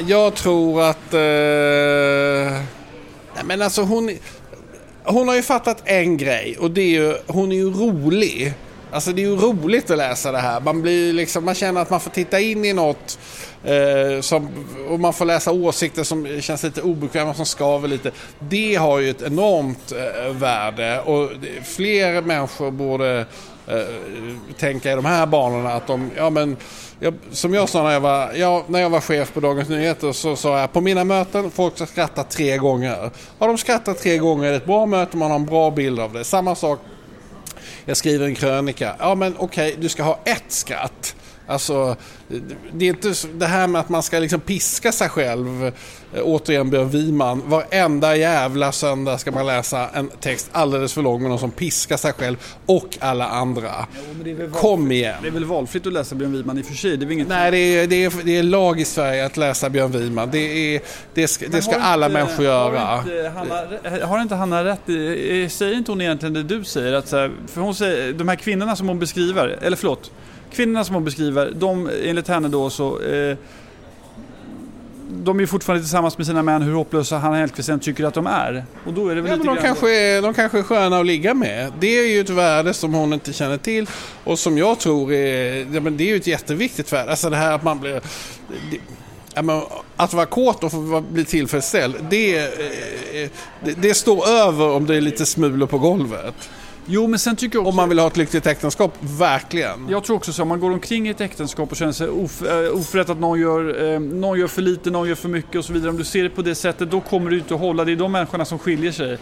Jag 0.08 0.36
tror 0.36 0.82
att... 0.82 1.14
Eh, 1.14 1.20
nej 3.36 3.44
men 3.44 3.62
alltså 3.62 3.82
hon... 3.82 4.18
Hon 5.04 5.28
har 5.28 5.36
ju 5.36 5.42
fattat 5.42 5.82
en 5.86 6.18
grej 6.18 6.58
och 6.60 6.72
det 6.72 6.82
är 6.82 6.90
ju, 6.90 7.18
hon 7.28 7.52
är 7.52 7.56
ju 7.56 7.74
rolig. 7.74 8.54
Alltså 8.92 9.12
det 9.12 9.22
är 9.22 9.26
ju 9.26 9.36
roligt 9.36 9.90
att 9.92 9.98
läsa 9.98 10.32
det 10.32 10.38
här. 10.38 10.60
Man, 10.60 10.82
blir 10.82 11.14
liksom, 11.14 11.46
man 11.46 11.56
känner 11.56 11.82
att 11.82 11.90
man 11.90 12.00
får 12.00 12.12
titta 12.12 12.40
in 12.40 12.66
i 12.66 12.74
något 12.74 13.20
eh, 13.64 14.22
som, 14.22 14.50
och 14.90 15.00
man 15.00 15.14
får 15.14 15.26
läsa 15.26 15.52
åsikter 15.52 16.04
som 16.04 16.42
känns 16.42 16.64
lite 16.64 16.82
obekväma, 16.82 17.34
som 17.34 17.46
skaver 17.46 17.88
lite. 17.88 18.12
Det 18.40 18.76
har 18.76 19.00
ju 19.00 19.10
ett 19.10 19.22
enormt 19.22 19.92
eh, 19.92 20.34
värde 20.34 21.02
och 21.02 21.30
fler 21.64 22.22
människor 22.22 22.72
borde 22.72 23.26
eh, 23.68 23.84
tänka 24.58 24.92
i 24.92 24.96
de 24.96 25.06
här 25.06 25.26
banorna 25.26 25.74
att 25.74 25.88
de, 25.88 26.12
ja 26.16 26.30
men 26.30 26.58
jag, 27.00 27.14
som 27.32 27.54
jag 27.54 27.70
sa 27.70 27.84
när 27.84 27.92
jag, 27.92 28.00
var, 28.00 28.34
ja, 28.34 28.64
när 28.68 28.80
jag 28.80 28.90
var 28.90 29.02
chef 29.02 29.34
på 29.34 29.40
Dagens 29.40 29.70
Nyheter 29.70 30.12
så 30.12 30.36
sa 30.36 30.60
jag 30.60 30.74
på 30.74 30.82
mina 30.82 31.04
möten, 31.04 31.52
folk 31.52 31.76
ska 31.76 31.86
skratta 31.86 32.24
tre 32.24 32.58
gånger. 32.58 33.10
Har 33.40 33.48
de 33.48 33.58
skrattat 33.58 34.00
tre 34.00 34.18
gånger 34.18 34.48
är 34.48 34.52
det 34.52 34.58
ett 34.58 34.66
bra 34.66 34.86
möte, 34.86 35.18
man 35.18 35.32
har 35.32 35.40
en 35.40 35.46
bra 35.46 35.72
bild 35.72 36.00
av 36.00 36.14
det. 36.14 36.24
Samma 36.24 36.56
sak, 36.56 36.80
jag 37.86 37.98
skriver 37.98 38.26
en 38.26 38.36
krönika. 38.36 38.96
Ja 39.00 39.16
men 39.16 39.36
okej, 39.38 39.70
okay, 39.70 39.82
du 39.82 39.90
ska 39.90 40.04
ha 40.04 40.20
ett 40.26 40.44
skratt. 40.48 41.16
Alltså, 41.50 41.96
det 42.74 42.86
är 42.86 42.90
inte 42.90 43.14
det 43.34 43.46
här 43.46 43.68
med 43.68 43.82
att 43.82 43.90
man 43.90 44.04
ska 44.04 44.20
liksom 44.20 44.40
piska 44.40 44.92
sig 44.92 45.10
själv. 45.10 45.72
Eh, 46.14 46.22
återigen 46.24 46.70
Björn 46.70 46.90
Wiman. 46.90 47.44
Varenda 47.46 48.16
jävla 48.16 48.72
söndag 48.72 49.18
ska 49.18 49.32
man 49.32 49.48
läsa 49.48 49.90
en 49.94 50.10
text 50.20 50.50
alldeles 50.52 50.94
för 50.94 51.02
lång 51.02 51.22
med 51.22 51.30
någon 51.30 51.40
som 51.40 51.52
piskar 51.52 51.98
sig 51.98 52.14
själv 52.14 52.38
och 52.66 52.98
alla 53.00 53.28
andra. 53.28 53.72
Jo, 54.26 54.50
Kom 54.54 54.92
igen! 54.92 55.16
Det 55.22 55.28
är 55.28 55.32
väl 55.32 55.46
valfritt 55.46 55.88
att 55.88 55.94
läsa 55.94 56.16
Björn 56.16 56.32
Wiman 56.32 56.58
i 56.58 56.62
och 56.62 56.66
för 56.66 56.74
sig? 56.74 56.98
Det 56.98 57.06
är 57.06 57.12
inget... 57.12 57.28
Nej, 57.28 57.52
det 57.52 57.58
är, 57.58 57.88
det, 57.88 58.06
är, 58.06 58.12
det 58.24 58.38
är 58.38 58.44
lag 58.44 58.80
i 58.80 58.86
Sverige 58.86 59.26
att 59.26 59.38
läsa 59.38 59.70
Björn 59.70 59.92
Wiman. 59.92 60.30
Det, 60.32 60.76
är, 60.76 60.82
det 61.14 61.28
ska, 61.28 61.48
det 61.48 61.62
ska 61.62 61.76
alla 61.76 62.06
inte, 62.06 62.20
människor 62.20 62.46
göra. 62.46 62.80
Har 62.80 63.00
inte, 63.00 63.32
Hanna, 63.36 64.06
har 64.06 64.22
inte 64.22 64.36
Hanna 64.36 64.64
rätt? 64.64 64.82
Säger 65.52 65.74
inte 65.74 65.92
hon 65.92 66.02
egentligen 66.02 66.34
det 66.34 66.44
du 66.44 66.64
säger? 66.64 66.94
Att, 66.94 67.10
för 67.10 67.62
hon 67.62 67.76
säger, 67.76 68.14
de 68.14 68.28
här 68.28 68.36
kvinnorna 68.36 68.76
som 68.76 68.88
hon 68.88 69.00
beskriver, 69.00 69.60
eller 69.62 69.78
förlåt, 69.78 70.12
kvinnorna 70.52 70.84
som 70.84 70.96
hon 70.96 71.04
beskriver, 71.04 71.52
de 71.56 71.90
enligt 72.04 72.28
henne 72.28 72.48
då 72.48 72.70
så 72.70 73.02
eh, 73.02 73.38
de 75.12 75.40
är 75.40 75.46
fortfarande 75.46 75.84
tillsammans 75.84 76.18
med 76.18 76.28
sina 76.28 76.44
män 76.44 76.62
hur 76.62 76.74
hopplösa 76.74 77.18
Hanna 77.18 77.36
Hellquist 77.36 77.70
än 77.70 77.80
tycker 77.80 78.04
att 78.04 78.14
de 78.14 78.28
är. 78.28 78.66
Och 78.86 78.94
då 78.94 79.10
är 79.10 79.16
det 79.16 79.22
väl 79.22 79.32
ja, 79.32 79.36
lite 79.36 79.48
men 79.48 79.56
de, 79.56 79.62
kanske 79.62 79.96
är, 79.96 80.22
de 80.22 80.34
kanske 80.34 80.60
är 80.60 80.64
sköna 80.64 81.00
att 81.00 81.06
ligga 81.06 81.34
med. 81.34 81.74
Det 81.80 82.00
är 82.00 82.08
ju 82.08 82.22
ett 82.22 82.30
värde 82.30 82.74
som 82.74 82.94
hon 82.94 83.14
inte 83.14 83.34
känner 83.34 83.58
till 83.58 83.90
och 84.24 84.40
som 84.40 84.58
jag 84.58 84.80
tror 84.80 85.14
är, 85.14 85.68
ja, 85.74 85.82
men 85.82 85.98
det 85.98 86.04
är 86.04 86.08
ju 86.08 86.16
ett 86.16 86.28
jätteviktigt 86.28 86.94
värde. 86.94 87.10
Alltså 87.10 87.30
det 87.30 87.36
här 87.36 87.52
att 87.52 87.64
man 87.64 87.80
blir... 87.80 88.02
Det, 88.72 88.78
ja, 89.34 89.42
men, 89.42 89.62
att 89.96 90.14
vara 90.14 90.26
kåt 90.26 90.64
och 90.64 90.72
få 90.72 91.04
bli 91.12 91.26
tillfredsställd, 91.26 91.96
det, 92.10 92.38
eh, 92.38 93.30
det, 93.64 93.82
det 93.82 93.94
står 93.94 94.28
över 94.28 94.70
om 94.70 94.86
det 94.86 94.96
är 94.96 95.02
lite 95.02 95.26
smulor 95.26 95.68
på 95.68 95.78
golvet. 95.78 96.50
Jo, 96.92 97.08
men 97.08 97.20
sen 97.20 97.36
tycker 97.36 97.56
jag 97.56 97.62
också... 97.62 97.70
Om 97.70 97.76
man 97.76 97.90
vill 97.90 98.00
ha 98.00 98.08
ett 98.08 98.18
lyckligt 98.18 98.48
äktenskap, 98.48 98.94
verkligen. 99.00 99.88
Jag 99.90 100.04
tror 100.04 100.16
också 100.16 100.34
så. 100.34 100.42
Om 100.42 100.48
man 100.48 100.60
går 100.60 100.72
omkring 100.72 101.08
i 101.08 101.10
ett 101.10 101.22
äktenskap 101.22 101.72
och 101.72 101.78
känner 101.78 101.92
sig 101.92 102.10
of, 102.10 102.42
äh, 102.42 102.78
oförrätt 102.78 103.10
att 103.10 103.20
någon 103.20 103.40
gör, 103.40 103.94
äh, 103.94 104.00
någon 104.00 104.40
gör 104.40 104.48
för 104.48 104.62
lite, 104.62 104.92
någon 104.92 105.08
gör 105.08 105.16
för 105.16 105.30
mycket 105.30 105.56
och 105.56 105.66
så 105.66 105.74
vidare. 105.74 105.90
Om 105.90 105.98
du 105.98 106.04
ser 106.04 106.24
det 106.24 106.30
på 106.30 106.42
det 106.42 106.56
sättet, 106.56 106.92
då 106.92 107.02
kommer 107.02 107.32
du 107.32 107.38
inte 107.38 107.54
att 107.54 107.60
hålla. 107.60 107.86
Det 107.86 107.92
är 107.92 107.96
de 107.96 108.12
människorna 108.12 108.46
som 108.46 108.60
skiljer 108.60 108.92
sig 108.92 109.18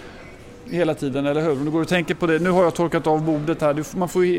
hela 0.70 0.94
tiden, 0.94 1.26
eller 1.26 1.42
hur? 1.42 1.52
Om 1.52 1.66
du 1.66 1.72
går 1.72 1.82
och 1.82 1.88
tänker 1.88 2.16
på 2.16 2.28
det. 2.28 2.40
Nu 2.40 2.50
har 2.50 2.64
jag 2.64 2.74
torkat 2.74 3.08
av 3.08 3.22
bordet 3.22 3.62
här. 3.62 3.98
Man 3.98 4.10
får, 4.10 4.24
eh, 4.24 4.30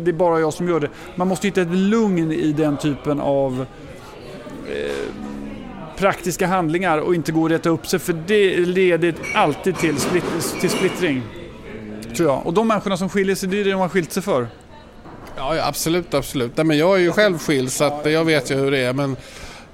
det 0.00 0.10
är 0.10 0.12
bara 0.12 0.40
jag 0.40 0.52
som 0.52 0.68
gör 0.68 0.80
det. 0.80 0.88
Man 1.16 1.28
måste 1.28 1.46
hitta 1.46 1.60
ett 1.62 1.74
lugn 1.74 2.32
i 2.32 2.52
den 2.52 2.76
typen 2.76 3.20
av 3.20 3.66
praktiska 5.96 6.46
handlingar 6.46 6.98
och 6.98 7.14
inte 7.14 7.32
gå 7.32 7.42
och 7.42 7.48
rätta 7.48 7.68
upp 7.68 7.86
sig 7.86 7.98
för 7.98 8.12
det 8.26 8.56
leder 8.56 9.14
alltid 9.34 9.76
till, 9.76 9.96
split, 9.96 10.24
till 10.60 10.70
splittring. 10.70 11.22
Tror 12.16 12.28
jag. 12.28 12.46
Och 12.46 12.52
de 12.52 12.68
människorna 12.68 12.96
som 12.96 13.08
skiljer 13.08 13.36
sig, 13.36 13.48
det 13.48 13.60
är 13.60 13.64
det 13.64 13.70
de 13.70 13.80
har 13.80 13.88
skilt 13.88 14.12
sig 14.12 14.22
för. 14.22 14.48
Ja, 15.36 15.56
ja 15.56 15.66
absolut, 15.66 16.14
absolut. 16.14 16.56
Nej, 16.56 16.66
men 16.66 16.78
jag 16.78 16.96
är 16.96 17.00
ju 17.00 17.12
själv 17.12 17.38
skild 17.38 17.72
så 17.72 17.84
att 17.84 18.12
jag 18.12 18.24
vet 18.24 18.50
ju 18.50 18.54
hur 18.54 18.70
det 18.70 18.78
är. 18.78 18.92
Men 18.92 19.16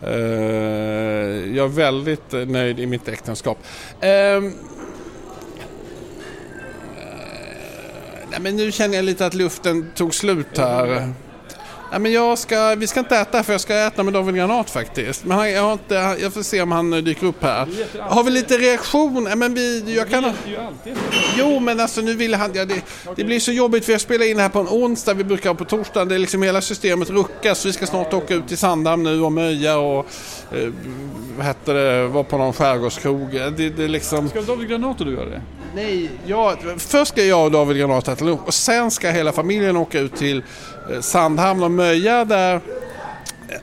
eh, 0.03 1.57
jag 1.57 1.64
är 1.64 1.68
väldigt 1.68 2.33
nöjd 2.33 2.81
i 2.81 2.87
mitt 2.87 3.09
äktenskap. 3.09 3.59
Ehm, 4.01 4.46
eh, 4.46 4.53
nej, 8.31 8.40
men 8.40 8.57
nu 8.57 8.72
känner 8.72 8.96
jag 8.96 9.05
lite 9.05 9.27
att 9.27 9.35
luften 9.35 9.90
tog 9.94 10.14
slut 10.14 10.59
här. 10.59 11.12
Nej, 11.90 12.01
men 12.01 12.12
jag 12.12 12.38
ska, 12.38 12.74
vi 12.74 12.87
ska 12.87 13.01
inte 13.01 13.16
äta 13.16 13.42
för 13.42 13.53
jag 13.53 13.61
ska 13.61 13.74
äta 13.74 14.03
med 14.03 14.12
David 14.12 14.35
Granat 14.35 14.70
faktiskt. 14.70 15.24
Men 15.24 15.38
han, 15.38 15.51
jag, 15.51 15.62
har 15.62 15.72
inte, 15.72 15.94
jag 16.20 16.33
får 16.33 16.42
se 16.42 16.62
om 16.62 16.72
han 16.72 16.90
dyker 16.90 17.27
upp 17.27 17.42
här. 17.42 17.68
Har 18.01 18.24
vi 18.24 18.31
lite 18.31 18.59
reaktion? 18.59 19.31
Men 19.37 19.55
vi, 19.55 19.94
jag 19.96 20.11
kan... 20.11 20.33
Jo 21.38 21.61
men 21.61 21.81
alltså 21.81 22.01
nu 22.01 22.14
vill 22.14 22.35
han... 22.35 22.51
Ja, 22.55 22.64
det, 22.64 22.83
det 23.16 23.24
blir 23.24 23.40
så 23.40 23.53
jobbigt 23.53 23.85
för 23.85 23.92
jag 23.92 24.01
spelar 24.01 24.27
in 24.31 24.37
det 24.37 24.42
här 24.42 24.48
på 24.48 24.61
en 24.61 24.68
onsdag. 24.68 25.14
Vi 25.14 25.24
brukar 25.24 25.51
ha 25.51 25.55
på 25.55 25.64
torsdag. 25.64 26.05
Det 26.05 26.14
är 26.14 26.18
liksom 26.18 26.42
hela 26.42 26.61
systemet 26.61 27.11
ruckas. 27.11 27.66
Vi 27.66 27.72
ska 27.72 27.87
snart 27.87 28.14
åka 28.14 28.35
ut 28.35 28.48
till 28.48 28.59
Sandhamn 28.59 29.03
nu 29.03 29.22
och 29.22 29.33
Möja 29.33 29.79
och... 29.79 30.07
Eh, 30.53 30.68
vad 31.37 31.46
heter 31.46 31.74
det? 31.74 32.07
Vara 32.07 32.24
på 32.24 32.38
någon 32.38 32.53
skärgårdskrog. 32.53 33.31
Det, 33.33 33.70
det 33.70 33.88
liksom... 33.88 34.29
Ska 34.29 34.42
David 34.42 34.68
Granat 34.68 35.01
och 35.01 35.07
du 35.07 35.14
göra 35.14 35.29
det? 35.29 35.42
Nej, 35.74 36.11
jag, 36.27 36.57
först 36.77 37.12
ska 37.12 37.24
jag 37.24 37.44
och 37.44 37.51
David 37.51 37.77
Granat 37.77 38.09
äta 38.09 38.24
lunch 38.24 38.46
och 38.46 38.55
sen 38.55 38.90
ska 38.90 39.11
hela 39.11 39.33
familjen 39.33 39.77
åka 39.77 40.01
ut 40.01 40.16
till 40.16 40.37
eh, 40.38 40.42
Eh, 40.90 41.01
Sandhamn 41.01 41.62
och 41.62 41.70
Möja 41.70 42.24
där 42.24 42.55
eh, 42.55 42.61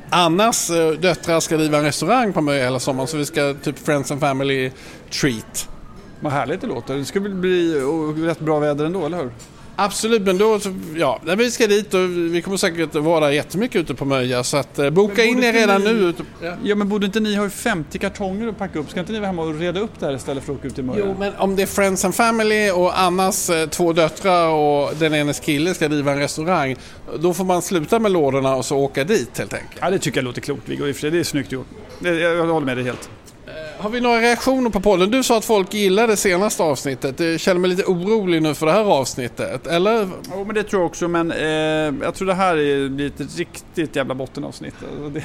Annas 0.09 0.69
eh, 0.69 0.91
döttrar 0.91 1.39
ska 1.39 1.57
driva 1.57 1.77
en 1.77 1.83
restaurang 1.83 2.33
på 2.33 2.41
Möja 2.41 2.63
hela 2.63 2.79
sommaren 2.79 3.07
så 3.07 3.17
vi 3.17 3.25
ska 3.25 3.53
typ 3.63 3.79
Friends 3.79 4.11
and 4.11 4.21
Family 4.21 4.71
treat. 5.21 5.69
Vad 6.19 6.31
härligt 6.31 6.61
det 6.61 6.67
låter. 6.67 6.95
Det 6.95 7.05
ska 7.05 7.19
väl 7.19 7.35
bli 7.35 7.73
rätt 8.25 8.39
bra 8.39 8.59
väder 8.59 8.85
ändå, 8.85 9.05
eller 9.05 9.17
hur? 9.17 9.31
Absolut, 9.75 10.21
men 10.21 10.37
då, 10.37 10.59
ja, 10.95 11.19
vi 11.37 11.51
ska 11.51 11.67
dit 11.67 11.93
och 11.93 12.09
vi 12.09 12.41
kommer 12.41 12.57
säkert 12.57 12.95
vara 12.95 13.33
jättemycket 13.33 13.81
ute 13.81 13.95
på 13.95 14.05
Möja 14.05 14.43
så 14.43 14.57
att 14.57 14.79
eh, 14.79 14.89
boka 14.89 15.23
in 15.23 15.43
er 15.43 15.53
redan 15.53 15.81
ni, 15.81 15.93
nu. 15.93 16.13
Ja. 16.41 16.53
ja. 16.63 16.75
men 16.75 16.89
borde 16.89 17.05
inte 17.05 17.19
ni 17.19 17.35
ha 17.35 17.49
50 17.49 17.99
kartonger 17.99 18.47
att 18.47 18.57
packa 18.57 18.79
upp? 18.79 18.89
Ska 18.89 18.99
inte 18.99 19.11
ni 19.11 19.19
vara 19.19 19.27
hemma 19.27 19.41
och 19.41 19.59
reda 19.59 19.79
upp 19.79 19.99
det 19.99 20.05
här 20.05 20.15
istället 20.15 20.43
för 20.43 20.53
att 20.53 20.59
åka 20.59 20.67
ut 20.67 20.75
till 20.75 20.83
Möja? 20.83 21.05
Jo, 21.05 21.15
men 21.19 21.33
om 21.35 21.55
det 21.55 21.61
är 21.61 21.67
Friends 21.67 22.05
and 22.05 22.15
Family 22.15 22.71
och 22.71 22.99
Annas 22.99 23.49
eh, 23.49 23.69
två 23.69 23.93
döttrar 23.93 24.47
och 24.47 24.95
den 24.99 25.13
enes 25.13 25.39
kille 25.39 25.73
ska 25.73 25.87
driva 25.87 26.11
en 26.11 26.19
restaurang. 26.19 26.75
Då 27.19 27.33
får 27.33 27.43
man 27.43 27.61
sluta 27.61 27.99
med 27.99 28.11
lådorna 28.11 28.55
och 28.55 28.65
så 28.65 28.77
åka 28.77 29.03
dit 29.03 29.37
helt 29.37 29.53
enkelt. 29.53 29.77
Ja, 29.81 29.89
det 29.89 29.99
tycker 29.99 30.17
jag 30.17 30.25
låter 30.25 30.41
klokt 30.41 30.69
Viggo. 30.69 30.93
Det 31.01 31.19
är 31.19 31.23
snyggt 31.23 31.51
gjort. 31.51 31.67
Jag 31.99 32.45
håller 32.45 32.65
med 32.65 32.77
dig 32.77 32.85
helt. 32.85 33.09
Har 33.77 33.89
vi 33.89 34.01
några 34.01 34.21
reaktioner 34.21 34.69
på 34.69 34.79
podden? 34.79 35.11
Du 35.11 35.23
sa 35.23 35.37
att 35.37 35.45
folk 35.45 35.73
gillade 35.73 36.07
det 36.07 36.17
senaste 36.17 36.63
avsnittet. 36.63 37.19
Jag 37.19 37.39
känner 37.39 37.59
mig 37.61 37.69
lite 37.69 37.83
orolig 37.83 38.41
nu 38.41 38.53
för 38.55 38.65
det 38.65 38.71
här 38.71 38.83
avsnittet, 38.83 39.67
eller? 39.67 40.09
Jo, 40.31 40.45
men 40.45 40.55
det 40.55 40.63
tror 40.63 40.81
jag 40.81 40.87
också. 40.87 41.07
Men 41.07 41.31
eh, 41.31 42.05
jag 42.05 42.15
tror 42.15 42.27
det 42.27 42.33
här 42.33 42.57
är 42.57 43.05
ett 43.07 43.37
riktigt 43.37 43.95
jävla 43.95 44.15
bottenavsnitt. 44.15 44.75
Alltså, 44.91 45.09
det, 45.09 45.23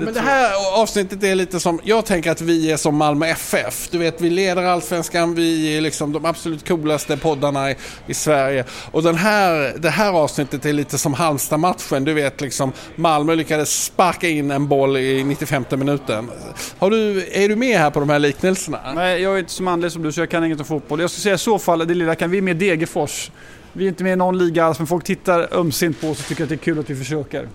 Ja, 0.00 0.04
men 0.04 0.14
det 0.14 0.20
här 0.20 0.80
avsnittet 0.82 1.22
är 1.24 1.34
lite 1.34 1.60
som, 1.60 1.80
jag 1.84 2.06
tänker 2.06 2.30
att 2.30 2.40
vi 2.40 2.70
är 2.70 2.76
som 2.76 2.96
Malmö 2.96 3.26
FF. 3.26 3.88
Du 3.90 3.98
vet, 3.98 4.20
vi 4.20 4.30
leder 4.30 4.62
allsvenskan, 4.62 5.34
vi 5.34 5.76
är 5.76 5.80
liksom 5.80 6.12
de 6.12 6.24
absolut 6.24 6.68
coolaste 6.68 7.16
poddarna 7.16 7.70
i, 7.70 7.76
i 8.06 8.14
Sverige. 8.14 8.64
Och 8.90 9.02
den 9.02 9.14
här, 9.14 9.74
det 9.78 9.90
här 9.90 10.12
avsnittet 10.12 10.64
är 10.64 10.72
lite 10.72 10.98
som 10.98 11.14
Halmstad-matchen. 11.14 12.04
Du 12.04 12.14
vet, 12.14 12.40
liksom 12.40 12.72
Malmö 12.96 13.34
lyckades 13.34 13.84
sparka 13.84 14.28
in 14.28 14.50
en 14.50 14.68
boll 14.68 14.96
i 14.96 15.24
95 15.24 15.64
minuten. 15.70 16.30
Har 16.78 16.90
du, 16.90 17.28
är 17.32 17.48
du 17.48 17.56
med 17.56 17.78
här 17.78 17.90
på 17.90 18.00
de 18.00 18.10
här 18.10 18.18
liknelserna? 18.18 18.78
Nej, 18.94 19.22
jag 19.22 19.34
är 19.34 19.38
inte 19.38 19.52
så 19.52 19.62
manlig 19.62 19.92
som 19.92 20.02
du 20.02 20.12
så 20.12 20.20
jag 20.20 20.30
kan 20.30 20.44
inget 20.44 20.60
om 20.60 20.64
fotboll. 20.64 21.00
Jag 21.00 21.10
skulle 21.10 21.22
säga 21.22 21.34
i 21.34 21.38
så 21.38 21.58
fall, 21.58 21.78
det 21.78 21.94
lilla 21.94 22.14
kan 22.14 22.30
vi 22.30 22.38
är 22.38 22.42
med 22.42 22.56
Degerfors. 22.56 23.30
Vi 23.72 23.84
är 23.84 23.88
inte 23.88 24.04
med 24.04 24.12
i 24.12 24.16
någon 24.16 24.38
liga 24.38 24.64
alls, 24.64 24.78
men 24.78 24.86
folk 24.86 25.04
tittar 25.04 25.48
ömsint 25.54 26.00
på 26.00 26.08
oss 26.08 26.20
och 26.20 26.26
tycker 26.26 26.42
att 26.42 26.48
det 26.48 26.54
är 26.54 26.56
kul 26.56 26.78
att 26.78 26.90
vi 26.90 26.96
försöker. 26.96 27.48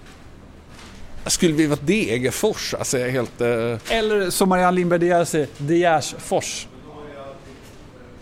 Skulle 1.28 1.54
vi 1.54 1.68
varit 1.68 1.88
Degerfors? 1.88 2.74
Alltså 2.74 2.98
jag 2.98 3.08
är 3.08 3.12
helt... 3.12 3.42
Uh... 3.42 3.78
Eller 3.90 4.30
som 4.30 4.50
Marianne 4.50 4.76
Lindberg 4.76 5.00
De 5.00 5.06
Geer 5.06 5.26
säger, 5.26 5.48
Degersfors. 5.58 6.68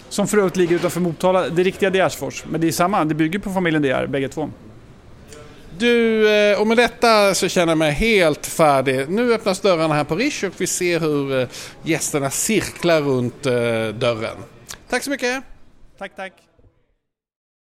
Som 0.10 0.28
för 0.28 0.38
övrigt 0.38 0.56
ligger 0.56 0.76
utanför 0.76 1.00
Motala, 1.00 1.50
det 1.50 1.64
riktiga 1.64 1.90
Degersfors. 1.90 2.44
Men 2.48 2.62
det 2.62 2.68
är 2.68 2.72
samma, 2.72 3.06
det 3.06 3.16
bygger 3.16 3.40
på 3.40 3.54
familjen 3.54 3.82
De 3.82 3.88
Geer, 3.88 4.08
bägge 4.08 4.30
två. 4.30 4.50
Du, 5.78 6.30
eh, 6.36 6.60
och 6.60 6.68
med 6.68 6.78
detta 6.78 7.36
så 7.36 7.48
känner 7.48 7.72
jag 7.72 7.78
mig 7.78 7.92
helt 7.92 8.46
färdig. 8.46 9.10
Nu 9.10 9.34
öppnas 9.34 9.60
dörrarna 9.60 9.94
här 9.94 10.04
på 10.04 10.16
Rish 10.16 10.44
och 10.44 10.54
vi 10.58 10.68
ser 10.68 11.00
hur 11.00 11.40
eh, 11.40 11.48
gästerna 11.84 12.30
cirklar 12.30 13.02
runt 13.02 13.44
dörren. 14.00 14.38
Tack 14.90 15.04
så 15.04 15.10
mycket! 15.10 15.44
Tack, 15.98 16.16
tack! 16.16 16.53